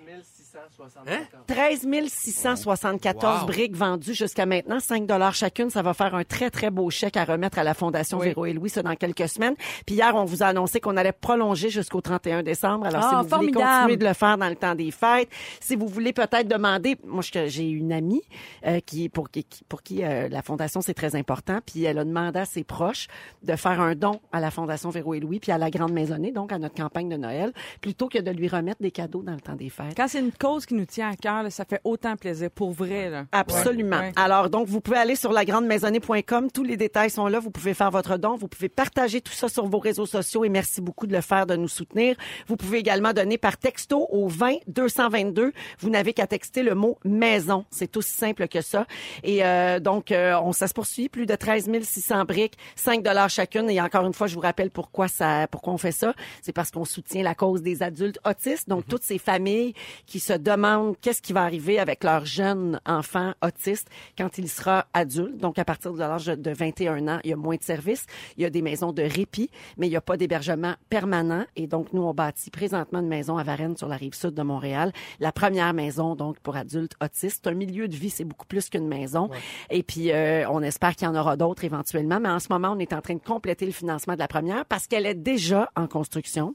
[2.08, 3.46] 674 Wow.
[3.46, 5.70] briques vendues jusqu'à maintenant, 5 dollars chacune.
[5.70, 8.26] Ça va faire un très, très beau chèque à remettre à la Fondation Oui.
[8.28, 9.54] Véro et Louis, ça dans quelques semaines.
[9.86, 12.86] Puis hier, on vous a annoncé qu'on allait prolonger jusqu'au 31 décembre.
[12.86, 15.28] Alors, si Ah, vous voulez continuer de le faire dans le temps des fêtes,
[15.60, 18.22] si vous voulez peut-être demander, moi, j'ai une amie
[18.66, 21.98] euh, qui pour qui, qui- pour qui euh, la Fondation, c'est très important, puis elle
[21.98, 23.08] a demandé à ses proches
[23.42, 26.32] de faire un don à la Fondation Véro et Louis, puis à la Grande Maisonnée,
[26.32, 29.40] donc à notre campagne de Noël, plutôt que de lui remettre des cadeaux dans le
[29.40, 29.94] temps des fêtes.
[29.96, 32.50] Quand c'est une cause qui nous tient à cœur, là, ça fait autant plaisir.
[32.50, 33.24] Pour vrai, là.
[33.32, 33.98] Absolument.
[33.98, 34.12] Ouais.
[34.16, 36.50] Alors, donc, vous pouvez aller sur lagrandemaisonnée.com.
[36.50, 37.40] Tous les détails sont là.
[37.40, 38.36] Vous pouvez faire votre don.
[38.36, 41.46] Vous pouvez partager tout ça sur vos réseaux sociaux et merci beaucoup de le faire,
[41.46, 42.16] de nous soutenir.
[42.46, 45.52] Vous pouvez également donner par texto au 20 222.
[45.80, 47.64] Vous n'avez qu'à texter le mot maison.
[47.70, 48.86] C'est aussi simple que ça.
[49.22, 51.08] Et euh, donc, euh, on ça se poursuit.
[51.08, 53.70] Plus de 13 600 briques, 5 dollars chacune.
[53.70, 56.14] Et encore une fois, je vous rappelle pourquoi ça, pourquoi on fait ça.
[56.42, 58.68] C'est parce qu'on soutient la cause des adultes autistes.
[58.68, 59.74] Donc, toutes ces familles
[60.06, 64.86] qui se demandent qu'est-ce qui va arriver avec leur jeune enfant autiste quand il sera
[64.92, 65.36] adulte.
[65.36, 68.06] Donc, à partir de l'âge de 21 ans, il y a moins de services.
[68.36, 71.44] Il y a des maisons de répit, mais il n'y a pas d'hébergement permanent.
[71.54, 74.42] Et donc, nous, on bâtit présentement une maison à Varennes sur la rive sud de
[74.42, 74.92] Montréal.
[75.20, 77.46] La première maison, donc, pour adultes autistes.
[77.46, 79.30] Un milieu de vie, c'est beaucoup plus qu'une maison.
[79.70, 82.18] Et puis, euh, on espère qu'il y en aura d'autres éventuellement.
[82.18, 84.64] Mais en ce moment, on est en train de compléter le financement de la première
[84.64, 86.54] parce qu'elle est déjà en construction.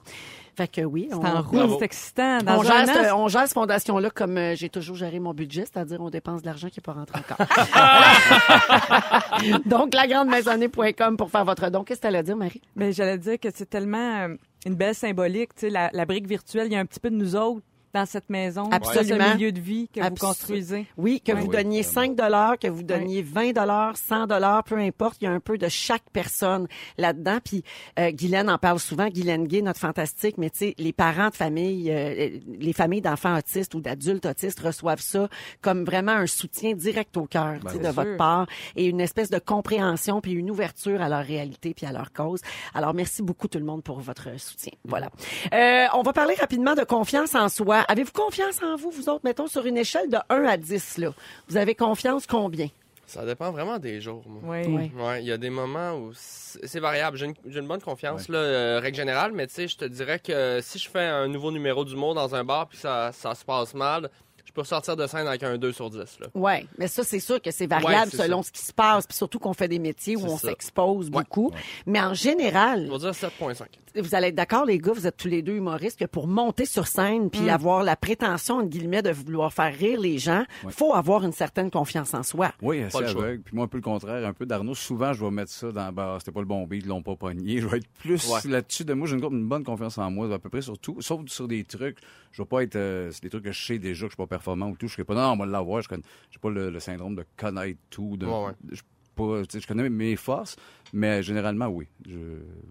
[0.57, 2.37] Fait que oui, on, C'est en roue, c'est excitant.
[2.39, 5.33] Dans on, un gère, ce- on gère cette fondation-là comme euh, j'ai toujours géré mon
[5.33, 7.45] budget, c'est-à-dire on dépense de l'argent qui n'est pas rentré encore.
[9.65, 11.83] Donc, lagrandemaisonnée.com pour faire votre don.
[11.83, 12.61] Qu'est-ce que tu allais dire, Marie?
[12.75, 15.53] Ben, j'allais dire que c'est tellement euh, une belle symbolique.
[15.55, 17.61] Tu sais, la, la brique virtuelle, il y a un petit peu de nous autres
[17.95, 19.17] dans cette maison, Absolument.
[19.17, 20.86] dans ce milieu de vie que vous construisez?
[20.97, 21.93] Oui, que vous Oui, donniez vraiment.
[22.13, 25.39] 5 dollars, que vous donniez 20 dollars, 100 dollars, peu importe, il y a un
[25.39, 27.38] peu de chaque personne là-dedans.
[27.43, 27.63] Puis
[27.97, 31.36] euh, Guylaine en parle souvent, Guylaine Gay, notre fantastique, mais tu sais, les parents de
[31.36, 35.29] famille, euh, les familles d'enfants autistes ou d'adultes autistes reçoivent ça
[35.62, 38.99] comme vraiment un soutien direct au cœur tu sais, Ben, de votre part et une
[38.99, 42.41] espèce de compréhension puis une ouverture à leur réalité puis à leur cause.
[42.73, 44.73] Alors merci beaucoup tout le monde pour votre soutien.
[44.84, 45.10] Voilà.
[45.53, 47.85] Euh, on va parler rapidement de confiance en soi.
[47.88, 51.13] Avez-vous confiance en vous, vous autres, mettons, sur une échelle de 1 à 10, là?
[51.48, 52.69] Vous avez confiance combien?
[53.08, 54.41] Ça dépend vraiment des jours, moi.
[54.43, 54.65] Oui.
[54.67, 54.91] Oui.
[55.00, 57.17] Ouais, il y a des moments où c'est variable.
[57.17, 60.60] J'ai une, bonne confiance, là, euh, règle générale, mais tu sais, je te dirais que
[60.63, 63.76] si je fais un nouveau numéro d'humour dans un bar puis ça, ça se passe
[63.76, 64.10] mal,
[64.43, 66.00] je peux ressortir de scène avec un 2 sur 10.
[66.19, 66.28] Là.
[66.34, 68.48] Oui, mais ça, c'est sûr que c'est variable Ouais, selon ça.
[68.48, 71.12] ce qui se passe, puis surtout qu'on fait des métiers où on s'expose Ouais.
[71.12, 71.52] beaucoup.
[71.86, 73.65] Mais en général, Je vais dire 7.5.
[74.01, 76.65] vous allez être d'accord, les gars, vous êtes tous les deux humoristes, que pour monter
[76.65, 77.29] sur scène Mm.
[77.29, 81.31] puis avoir la prétention, entre guillemets, de vouloir faire rire les gens, faut avoir une
[81.31, 82.51] certaine confiance en soi.
[82.62, 83.23] Oui, Pas assez le choix.
[83.23, 83.41] aveugle.
[83.43, 84.75] Puis moi, un peu le contraire, un peu d'Arnaud.
[84.75, 87.15] Souvent, je vais mettre ça dans bah, c'était pas le bon beat, ils l'ont pas
[87.15, 87.60] pogné.
[87.62, 88.39] Je vais être plus Ouais.
[88.51, 89.08] là-dessus de moi.
[89.08, 90.97] J'ai une, une bonne confiance en moi, à peu près sur tout.
[91.01, 91.97] Sauf sur des trucs.
[92.31, 92.75] Je vais pas être.
[92.75, 94.88] euh, c'est des trucs que je sais déjà que je suis pas performant ou tout.
[94.88, 95.15] Je serai pas.
[95.15, 95.81] Non, on va l'avoir.
[95.81, 96.03] Je connais.
[96.31, 98.17] J'ai pas le, le syndrome de connaître tout.
[98.17, 98.51] De, Ouais, ouais.
[98.71, 98.81] Je,
[99.15, 100.56] pas, tu je connais mes forces,
[100.93, 101.88] mais généralement, oui.
[102.06, 102.17] Je,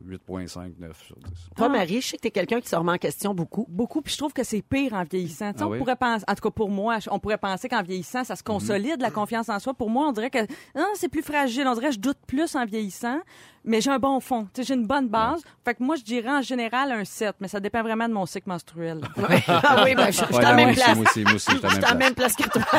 [0.07, 1.25] 8.5, 9 sur 10.
[1.57, 3.67] Toi, Marie, je sais que t'es quelqu'un qui se remet en question beaucoup.
[3.69, 5.53] Beaucoup, puis je trouve que c'est pire en vieillissant.
[5.53, 5.79] Tu Ah on oui?
[5.79, 9.01] pourrait penser, en tout cas pour moi, on pourrait penser qu'en vieillissant, ça se consolide
[9.01, 9.75] la confiance en soi.
[9.75, 10.41] Pour moi, on dirait que
[10.75, 11.67] non, c'est plus fragile.
[11.67, 13.19] On dirait que je doute plus en vieillissant,
[13.65, 14.47] mais j'ai un bon fond.
[14.55, 15.43] Tu j'ai une bonne base.
[15.65, 18.27] Fait que moi, je dirais en général un 7, mais ça dépend vraiment de mon
[18.27, 19.01] cycle menstruel.
[19.49, 20.97] ah oui, ben, je, suis Ouais, même place.
[20.97, 22.63] Moi aussi, moi aussi, je suis à Je suis à la même place que toi.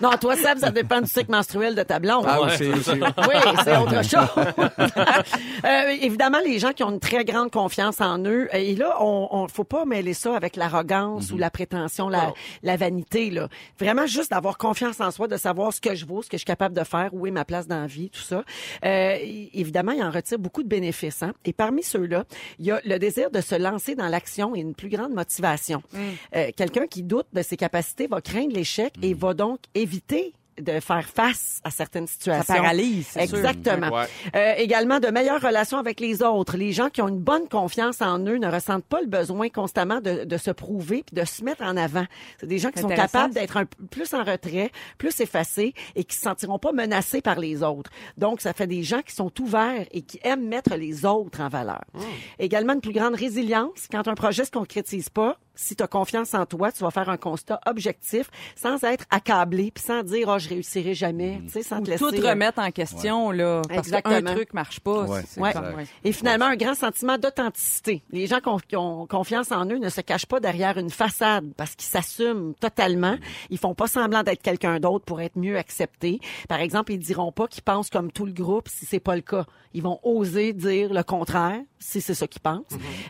[0.00, 2.24] non, toi, Seb, ça dépend du cycle menstruel de ta blonde.
[2.26, 2.90] Ah, Ouais, aussi, aussi.
[3.00, 4.44] Oui, c'est autre chose.
[5.64, 8.96] Euh, évidemment, les gens qui ont une très grande confiance en eux, euh, et là,
[9.00, 13.30] on, on faut pas mêler ça avec l'arrogance ou la prétention, la, la vanité.
[13.30, 13.48] Là.
[13.80, 16.40] Vraiment, juste d'avoir confiance en soi, de savoir ce que je vaux, ce que je
[16.40, 18.44] suis capable de faire, où est ma place dans la vie, tout ça.
[18.84, 19.16] Euh,
[19.54, 21.22] évidemment, il en retire beaucoup de bénéfices.
[21.22, 21.32] Hein?
[21.46, 22.24] Et parmi ceux-là,
[22.58, 25.82] il y a le désir de se lancer dans l'action et une plus grande motivation.
[26.36, 30.80] Euh, Quelqu'un qui doute de ses capacités va craindre l'échec et va donc éviter de
[30.80, 32.54] faire face à certaines situations.
[32.54, 33.38] paralyse, c'est sûr.
[33.38, 33.88] Exactement.
[33.88, 34.06] Ouais.
[34.36, 36.56] Euh, également, de meilleures relations avec les autres.
[36.56, 40.00] Les gens qui ont une bonne confiance en eux ne ressentent pas le besoin constamment
[40.00, 42.06] de, de se prouver puis de se mettre en avant.
[42.38, 43.40] C'est des gens qui sont capables ça.
[43.40, 47.38] d'être un peu plus en retrait, plus effacés et qui se sentiront pas menacés par
[47.38, 47.90] les autres.
[48.16, 51.48] Donc, ça fait des gens qui sont ouverts et qui aiment mettre les autres en
[51.48, 51.82] valeur.
[52.38, 53.88] Également, une plus grande résilience.
[53.90, 57.08] Quand un projet se concrétise pas, si tu as confiance en toi, tu vas faire
[57.08, 61.62] un constat objectif sans être accablé puis sans dire oh je réussirai jamais, tu sais
[61.62, 63.62] sans te laisser Tout remettre en question, là.
[63.68, 64.34] Parce qu'un Exactement.
[64.34, 65.04] truc marche pas.
[65.04, 65.56] Ouais, c'est Ouais.
[65.56, 65.86] ouais.
[66.04, 68.02] Et finalement, un grand sentiment d'authenticité.
[68.10, 70.90] Les gens qui ont, qui ont confiance en eux ne se cachent pas derrière une
[70.90, 73.16] façade parce qu'ils s'assument totalement.
[73.50, 76.20] Ils font pas semblant d'être quelqu'un d'autre pour être mieux acceptés.
[76.48, 79.22] Par exemple, ils diront pas qu'ils pensent comme tout le groupe si c'est pas le
[79.22, 79.44] cas.
[79.72, 82.62] Ils vont oser dire le contraire si c'est ce qu'ils pensent.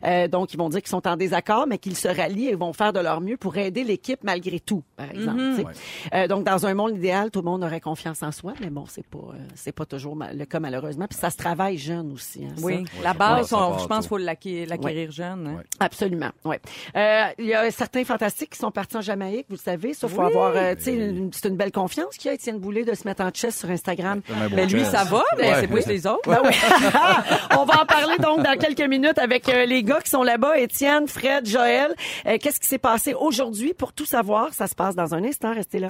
[0.04, 2.72] Euh, donc, ils vont dire qu'ils sont en désaccord, mais qu'ils se rallient et vont
[2.72, 5.40] faire de leur mieux pour aider l'équipe malgré tout, par exemple.
[5.56, 5.64] sais.
[5.64, 5.72] Ouais.
[6.14, 8.84] Euh, donc, dans un monde idéal, tout le monde aurait confiance en soi, mais bon,
[8.88, 11.06] c'est pas, euh, c'est pas toujours le cas malheureusement.
[11.08, 12.44] Puis ça se travaille jeune aussi.
[12.44, 12.54] hein.
[12.62, 15.46] Oui, la base, part, ça on- part je pense faut l'acquérir, jeune.
[15.46, 15.56] hein.
[15.58, 15.64] Ouais.
[15.80, 16.56] Absolument, oui.
[16.96, 19.94] Euh, Il y a certains fantastiques qui sont partis en Jamaïque, vous le savez.
[19.94, 22.84] Ça, faut avoir, euh, tu sais, c'est une belle confiance qu'il y a, Étienne Boulay,
[22.84, 24.20] de se mettre en chess sur Instagram.
[24.50, 25.60] Ben lui, ça va, mais Ouais.
[25.60, 26.28] c'est plus les autres.
[26.28, 26.50] Ben oui.
[27.58, 30.58] On va en parler donc dans quelques minutes avec euh, les gars qui sont là-bas,
[30.58, 31.94] Étienne, Fred, Joël.
[32.26, 33.74] Euh, Qu'est-ce qui s'est passé aujourd'hui?
[33.74, 34.54] Pour tout savoir?
[34.54, 35.88] Ça se passe dans un instant, restez là.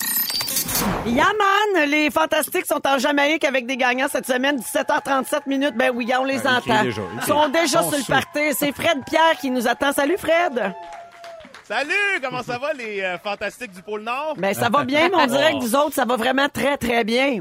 [1.06, 5.74] Yaman, les fantastiques sont en Jamaïque avec des gagnants cette semaine, 17h37 minutes.
[5.76, 6.82] Ben oui, on les crient entend.
[6.82, 8.54] déjà, ils sont déjà On sur le party.
[8.54, 9.92] C'est Fred Pierre qui nous attend.
[9.92, 10.74] Salut Fred!
[11.66, 14.34] Salut, comment ça va les euh, fantastiques du pôle Nord?
[14.36, 17.04] Ben ça va bien, mais on dirait que vous autres, ça va vraiment très, très
[17.04, 17.38] bien.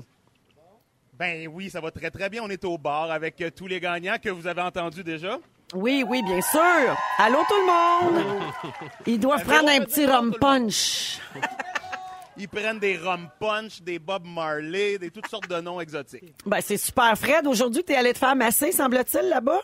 [1.20, 2.42] Ben oui, ça va très très bien.
[2.44, 5.40] On est au bar avec euh, tous les gagnants que vous avez entendus déjà.
[5.74, 6.96] Oui, oui, bien sûr.
[7.18, 8.44] Allô tout le monde!
[9.08, 11.20] Ils doivent prendre un petit rum punch.
[12.38, 16.34] Ils prennent des rum punch, des Bob Marley, des toutes sortes de noms exotiques.
[16.46, 17.16] Ben c'est super.
[17.18, 19.62] Fred, aujourd'hui, t'es allé te faire masser, semble-t-il, là-bas?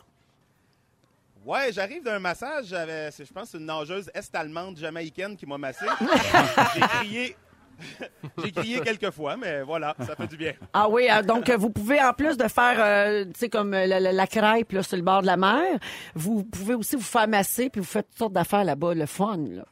[1.46, 2.66] Ouais, j'arrive d'un massage.
[2.68, 5.86] J'avais, je pense, une nageuse est-allemande jamaïcaine qui m'a massé.
[6.76, 7.36] J'ai crié,
[8.44, 10.54] J'ai crié quelques fois, mais voilà, ça fait du bien.
[10.74, 13.74] Ah oui, euh, donc euh, vous pouvez, en plus de faire, euh, tu sais, comme
[13.74, 15.80] euh, la, crêpe sur le bord de la mer,
[16.16, 19.38] vous pouvez aussi vous faire masser, puis vous faites toutes sortes d'affaires là-bas, le fun,
[19.38, 19.66] là.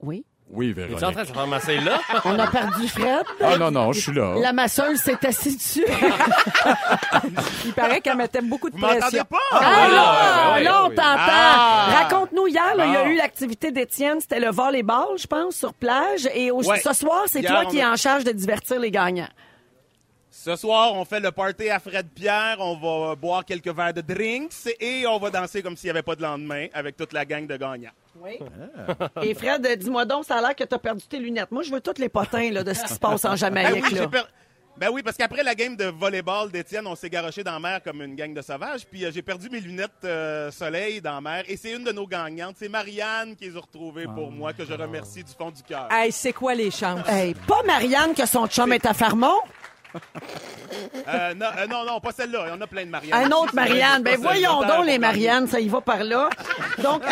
[0.00, 0.24] Oui?
[0.48, 1.12] Oui, Es-tu en Véronique.
[1.12, 1.98] train de se faire masser là?
[2.24, 3.24] On a perdu Fred.
[3.42, 4.36] Ah non, non, je suis là.
[4.40, 5.84] La masseuse s'est assise dessus.
[7.64, 9.24] Il paraît qu'elle mettait beaucoup de Vous m'entendez pression.
[9.24, 9.38] pas?
[9.52, 11.02] Ah, là, ouais, ouais, là, on t'entend.
[11.02, 11.86] Ah!
[12.02, 16.28] Raconte-nous, hier, il y a eu l'activité d'Étienne, c'était le volleyball, je pense, sur plage.
[16.34, 16.78] Et au- Ouais.
[16.80, 19.28] ce soir, c'est toi qui es a- en charge de divertir les gagnants.
[20.30, 22.56] Ce soir, on fait le party à Fred Pierre.
[22.60, 26.02] On va boire quelques verres de drinks et on va danser comme s'il n'y avait
[26.02, 27.90] pas de lendemain avec toute la gang de gagnants.
[28.22, 28.38] Oui.
[29.22, 31.50] Et Fred, dis-moi donc, ça a l'air que tu as perdu tes lunettes.
[31.50, 33.84] Moi, je veux tous les potins là, de ce qui se passe en Ben Jamaïque.
[33.90, 34.08] oui, là.
[34.78, 37.80] Ben oui, parce qu'après la game de volleyball d'Étienne, on s'est garoché dans la mer
[37.82, 38.84] comme une gang de sauvages.
[38.86, 41.44] Puis euh, j'ai perdu mes lunettes euh, soleil dans la mer.
[41.48, 42.56] Et c'est une de nos gagnantes.
[42.58, 45.88] C'est Marianne qui les a retrouvées pour moi, que je remercie du fond du cœur.
[45.90, 47.08] Hey, c'est quoi les chances?
[47.08, 49.40] Hey, pas Marianne que son chum est à Farmont.
[51.08, 52.44] Euh, non, euh, non, non, pas celle-là.
[52.46, 53.14] Il y en a plein de Marianne.
[53.14, 54.02] Un autre Marianne.
[54.02, 56.28] Ben voyons donc les Marianne, ça y va par là.
[56.82, 57.02] Donc,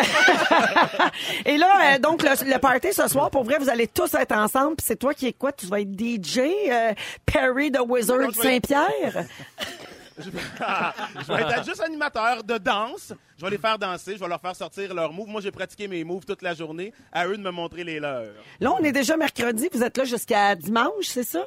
[1.44, 4.32] et là, euh, donc le, le party ce soir, pour vrai, vous allez tous être
[4.32, 4.76] ensemble.
[4.76, 5.52] Puis c'est toi qui es quoi?
[5.52, 6.40] Tu vas être DJ,
[7.24, 9.24] Perry the Wizard je vais Saint-Pierre?
[10.16, 10.30] Je
[11.32, 13.12] vais être juste animateur de danse.
[13.36, 14.14] Je vais les faire danser.
[14.14, 15.28] Je vais leur faire sortir leurs moves.
[15.28, 16.92] Moi, j'ai pratiqué mes moves toute la journée.
[17.12, 18.32] À eux de me montrer les leurs.
[18.60, 19.68] Là, on est déjà mercredi.
[19.72, 21.44] Vous êtes là jusqu'à dimanche, c'est ça?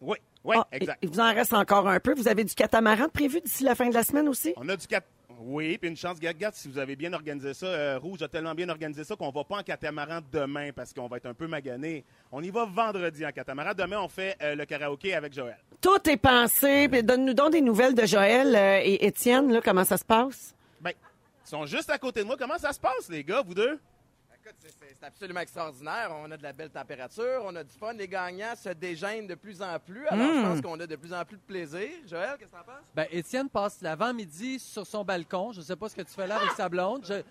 [0.00, 0.18] Oui,
[0.48, 0.98] oui, Ah, exact.
[1.02, 2.14] Il vous en reste encore un peu.
[2.14, 4.52] Vous avez du catamaran de prévu d'ici la fin de la semaine aussi?
[4.56, 5.02] On a du cat.
[5.40, 8.54] Oui, puis une chance, regarde, si vous avez bien organisé ça, euh, Rouge a tellement
[8.56, 11.46] bien organisé ça qu'on va pas en catamaran demain parce qu'on va être un peu
[11.46, 12.04] magané.
[12.32, 13.70] On y va vendredi en catamaran.
[13.72, 15.58] Demain, on fait euh, le karaoké avec Joël.
[15.80, 16.88] Tout est pensé.
[16.88, 19.52] Donne-nous donc des nouvelles de Joël euh, et Étienne.
[19.52, 20.56] Là, comment ça se passe?
[20.80, 22.34] Ben, ils sont juste à côté de moi.
[22.36, 23.78] Comment ça se passe, les gars, vous deux?
[24.48, 26.10] Écoute, c'est- absolument extraordinaire.
[26.24, 27.92] On a de la belle température, on a du fun.
[27.92, 30.06] Les gagnants se déjeunent de plus en plus.
[30.08, 31.88] Alors, je pense qu'on a de plus en plus de plaisir.
[32.08, 32.84] Joël, qu'est-ce que t'en penses?
[32.94, 35.52] Ben, Étienne passe l'avant-midi sur son balcon.
[35.52, 37.04] Je sais pas ce que tu fais là avec sa blonde.
[37.06, 37.22] Je-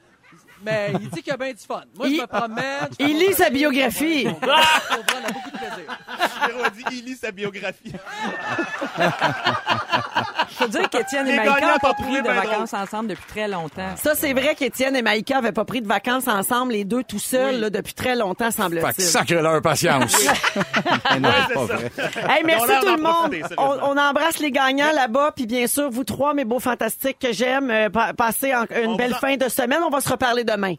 [0.61, 1.83] Mais il dit qu'il y a bien du fun.
[1.95, 2.89] Moi, Il- je me promène.
[2.99, 4.27] je Il lit sa biographie.
[4.27, 5.97] On a beaucoup de plaisir.
[6.75, 7.93] Dit, il lit sa biographie.
[10.57, 13.95] faut dire qu'Étienne et Maïka n'ont pas pris de vacances ensemble depuis très longtemps.
[14.01, 17.19] Ça, c'est vrai qu'Étienne et Maïka avaient pas pris de vacances ensemble, les deux tout
[17.19, 17.61] seuls, Oui.
[17.61, 19.03] là, depuis très longtemps, Fait que semble-t-il.
[19.05, 20.15] sacré leur patience.
[21.19, 21.91] Non, c'est pas vrai.
[22.29, 23.13] Hey, merci tout le monde.
[23.31, 27.31] profiter, On, embrasse les gagnants là-bas, puis bien sûr, vous trois, mes beaux fantastiques que
[27.33, 29.79] j'aime, euh, pa- passez en- une On belle fin de semaine.
[29.85, 30.75] On va se reparler demain.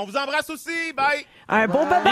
[0.00, 0.92] On vous embrasse aussi.
[0.96, 1.26] Bye!
[1.48, 2.04] Un beau bye-bye!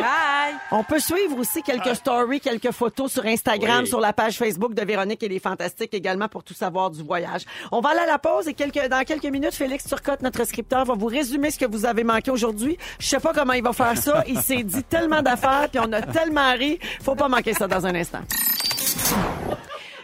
[0.00, 0.54] Bye!
[0.70, 3.86] On peut suivre aussi quelques stories, quelques photos sur Instagram, Oui.
[3.88, 7.42] sur la page Facebook de Véronique et les Fantastiques également pour tout savoir du voyage.
[7.72, 10.84] On va aller à la pause et quelques, dans quelques minutes, Félix Turcotte, notre scripteur,
[10.84, 12.78] va vous résumer ce que vous avez manqué aujourd'hui.
[13.00, 14.22] Je sais pas comment il va faire ça.
[14.28, 16.78] Il s'est dit tellement d'affaires puis on a tellement ri.
[17.02, 18.20] Faut pas manquer ça dans un instant.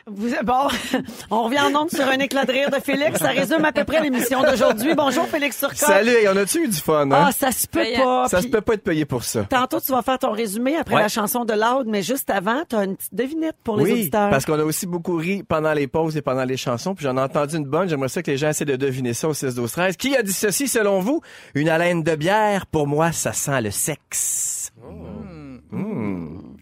[0.07, 0.69] Vous, bon,
[1.31, 3.19] on revient en ondes sur un éclat de rire de Félix.
[3.21, 4.95] Ça résume à peu près l'émission d'aujourd'hui.
[4.95, 5.79] Bonjour Félix Turcotte.
[5.79, 7.25] Salut, on a-tu eu du fun, hein?
[7.29, 8.05] Ah, ça se peut Payant.
[8.05, 8.29] pas.
[8.29, 9.45] ça Puis- se peut pas être payé pour ça.
[9.45, 11.01] Tantôt, tu vas faire ton résumé après Ouais.
[11.01, 13.93] la chanson de Loud, mais juste avant, tu as une petite devinette pour les oui,
[13.93, 14.29] auditeurs.
[14.29, 17.17] parce qu'on a aussi beaucoup ri pendant les pauses et pendant les chansons, puis j'en
[17.17, 17.89] ai entendu une bonne.
[17.89, 20.23] J'aimerais ça que les gens essaient de deviner ça au 6 12 13 Qui a
[20.23, 21.23] dit ceci selon vous?
[21.55, 24.71] Une haleine de bière, pour moi, ça sent le sexe.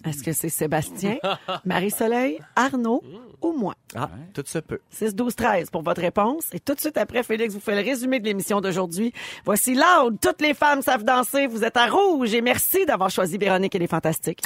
[0.04, 1.16] Est-ce que c'est Sébastien,
[1.64, 3.02] Marie-Soleil, Arnaud
[3.40, 3.74] ou moi?
[3.94, 4.80] Ah, tout se peut.
[4.90, 6.44] 6, 12, 13 pour votre réponse.
[6.52, 9.12] Et tout de suite après, Félix vous fait le résumé de l'émission d'aujourd'hui.
[9.44, 10.18] Voici Loud.
[10.20, 11.46] Toutes les femmes savent danser.
[11.46, 14.42] Vous êtes à rouge et merci d'avoir choisi Véronique et les Fantastiques.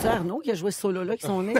[0.00, 1.54] C'est Arnaud qui a joué ce solo-là qui sont nés.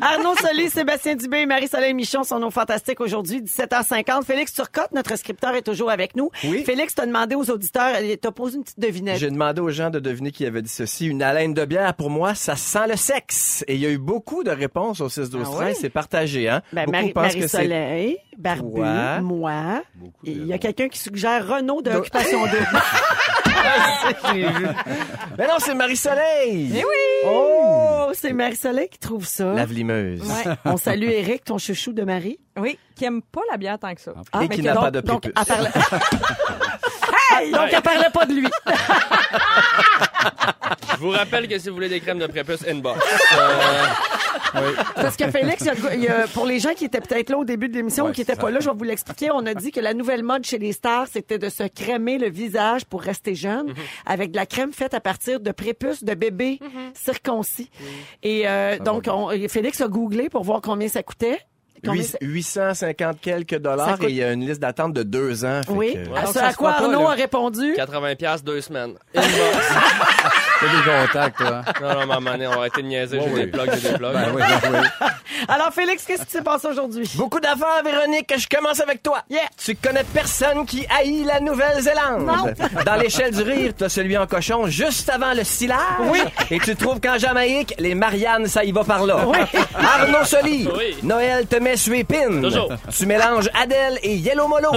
[0.00, 4.24] Arnaud Soli, Sébastien Dubé et Marie-Soleil Michon sont nos fantastiques aujourd'hui, 17h50.
[4.24, 6.30] Félix Turcotte, notre scripteur, est toujours avec nous.
[6.44, 6.64] Oui.
[6.64, 9.18] Félix, t'as demandé aux auditeurs, t'as posé une petite devinette.
[9.18, 11.06] J'ai demandé aux gens de deviner qui avait dit ceci.
[11.06, 13.64] Une haleine de bière, pour moi, ça sent le sexe.
[13.66, 15.74] Et il y a eu beaucoup de réponses au 6 12 Ah 13 ouais?
[15.74, 16.62] C'est partagé, hein?
[16.72, 17.58] Ben, beaucoup Marie- pensent que c'est...
[17.68, 19.20] Marie-Soleil, Barbu, Toi.
[19.20, 19.82] moi.
[20.24, 22.66] Il y a quelqu'un qui suggère Renault de Occupation Double.
[25.38, 26.72] Mais non, c'est Marie-Soleil!
[26.74, 27.26] Eh oui!
[27.26, 29.52] Oh, c'est Marie-Soleil qui trouve ça.
[29.52, 30.20] La vlimeuse.
[30.22, 30.54] Ouais.
[30.64, 32.38] On salue Eric, ton chouchou de Marie.
[32.58, 34.12] Oui, qui aime pas la bière tant que ça.
[34.32, 35.42] Ah, Et mais qui n'a donc- pas de donc, prépuce.
[35.48, 35.70] elle parlait...
[37.30, 37.52] Hey!
[37.52, 38.48] Donc, elle parlait pas de lui.
[40.92, 42.98] Je vous rappelle que si vous voulez des crèmes de prépuce, inbox.
[43.38, 43.84] Euh,
[44.94, 47.30] Parce que Félix, il y a- il y a- pour les gens qui étaient peut-être
[47.30, 49.30] là au début de l'émission Ouais, ou qui n'étaient pas là, je vais vous l'expliquer.
[49.32, 52.28] On a dit que la nouvelle mode chez les stars, c'était de se crémer le
[52.30, 53.72] visage pour rester jeune
[54.06, 56.58] avec de la crème faite à partir de prépuces de bébés
[56.94, 57.70] circoncis.
[58.22, 61.38] Et euh, donc, on- et Félix a googlé pour voir combien ça coûtait.
[61.84, 62.18] Combien Huit- c'est?
[62.26, 65.60] 850 quelques Ça dollars coûte- et il y a une liste d'attente de deux ans.
[65.64, 65.94] fait Oui.
[65.94, 67.72] que- À ce à quoi Arnaud a répondu?
[67.76, 68.94] 80 pièces deux semaines.
[70.60, 71.62] T'as des contacts, toi.
[71.80, 73.20] non, non, maman, on va arrêter de niaiser.
[73.22, 73.46] J'ai des oui.
[73.46, 74.12] plugs, j'ai des plugs.
[74.12, 75.06] Ben oui, ben oui.
[75.48, 77.08] Alors, Félix, qu'est-ce qui s'est passé aujourd'hui?
[77.14, 78.32] Beaucoup d'affaires, Véronique.
[78.36, 79.22] Je commence avec toi.
[79.30, 79.42] Yeah.
[79.56, 82.26] Tu connais personne qui haït la Nouvelle-Zélande.
[82.26, 82.52] Non.
[82.84, 85.78] Dans l'échelle du rire, t'as celui en cochon juste avant le silage.
[86.10, 86.20] Oui.
[86.50, 89.18] Et tu trouves qu'en Jamaïque, les Mariannes, ça y va par là.
[89.76, 90.68] Arnaud Soli.
[90.76, 90.96] Oui.
[91.04, 92.40] Noël te met sur pins.
[92.42, 92.72] Toujours.
[92.96, 94.72] Tu mélanges Adèle et Yellow Molo.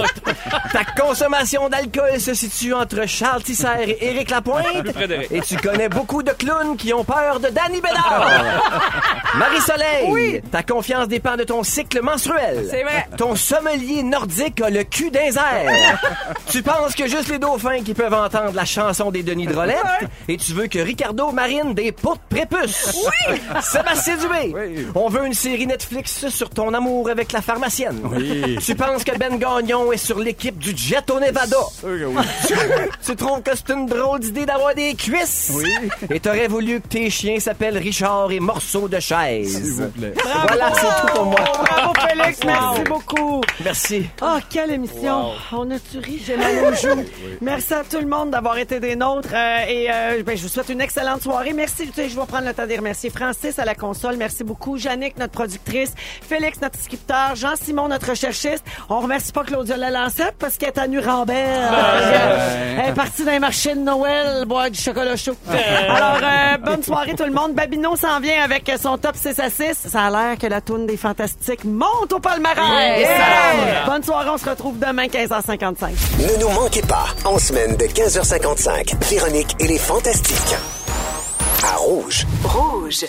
[0.72, 4.92] Ta consommation d'alcool se situe entre Charles Tisser et Éric Lapointe.
[4.92, 5.32] près d'Éric.
[5.32, 8.30] Et tu connais beaucoup de clowns qui ont peur de Danny Bédard.
[9.36, 10.06] Marie-Soleil.
[10.08, 10.40] Oui.
[10.50, 12.66] Ta confiance dépend de ton cycle menstruel.
[12.70, 13.06] C'est vrai.
[13.16, 15.22] Ton sommelier nordique a le cul d'un
[16.48, 19.76] tu penses que juste les dauphins qui peuvent entendre la chanson des Denis Drolet
[20.28, 23.06] et tu veux que Ricardo marine des pots de prépuce.
[23.06, 23.40] Oui!
[23.62, 24.54] Sébastien Dubé.
[24.54, 24.86] Oui.
[24.94, 28.00] On veut une série Netflix sur ton amour avec la pharmacienne.
[28.04, 28.58] Oui.
[28.64, 31.56] Tu penses que Ben Gagnon est sur l'équipe du Jet au Nevada.
[31.78, 32.88] Sûr que oui.
[33.04, 35.50] Tu trouves que c'est une drôle d'idée d'avoir des cuisses?
[35.54, 35.61] Oui.
[36.10, 39.56] Et t'aurais voulu que tes chiens s'appellent Richard et Morceau de chaise.
[39.62, 40.14] S'il vous plaît.
[40.48, 41.40] Voilà, c'est tout pour moi.
[41.40, 42.38] Bravo, Félix.
[42.44, 43.40] Merci beaucoup.
[43.64, 44.06] Merci.
[44.22, 45.30] Oh, quelle émission!
[45.52, 46.22] On a-tu ri?
[46.24, 47.04] J'ai mal aux joues.
[47.40, 49.28] Merci à tout le monde d'avoir été des nôtres.
[49.34, 51.52] euh, et euh, ben, je vous souhaite une excellente soirée.
[51.52, 51.86] Merci.
[51.88, 53.10] Tu sais, je vais prendre le temps de les remercier.
[53.10, 54.78] Francis à la console, merci beaucoup.
[54.78, 55.92] Jannick, notre productrice.
[55.96, 57.34] Félix, notre scripteur.
[57.34, 58.64] Jean-Simon, notre recherchiste.
[58.88, 61.72] On remercie pas Claudia Lalancette parce qu'elle est à Nuremberg.
[62.78, 65.36] Elle est partie d'un marché de Noël boire du chocolat chaud.
[65.54, 67.54] Alors, euh, bonne soirée tout le monde.
[67.54, 69.72] Babino s'en vient avec son top 6 à 6.
[69.88, 73.00] Ça a l'air que la toune des Fantastiques monte au palmarès.
[73.00, 73.86] Yeah!
[73.86, 75.90] Bonne soirée, on se retrouve demain 15h55.
[76.18, 80.56] Ne nous manquez pas, en semaine de 15h55, Véronique et les Fantastiques.
[81.64, 82.26] À Rouge.
[82.44, 83.04] Rouge.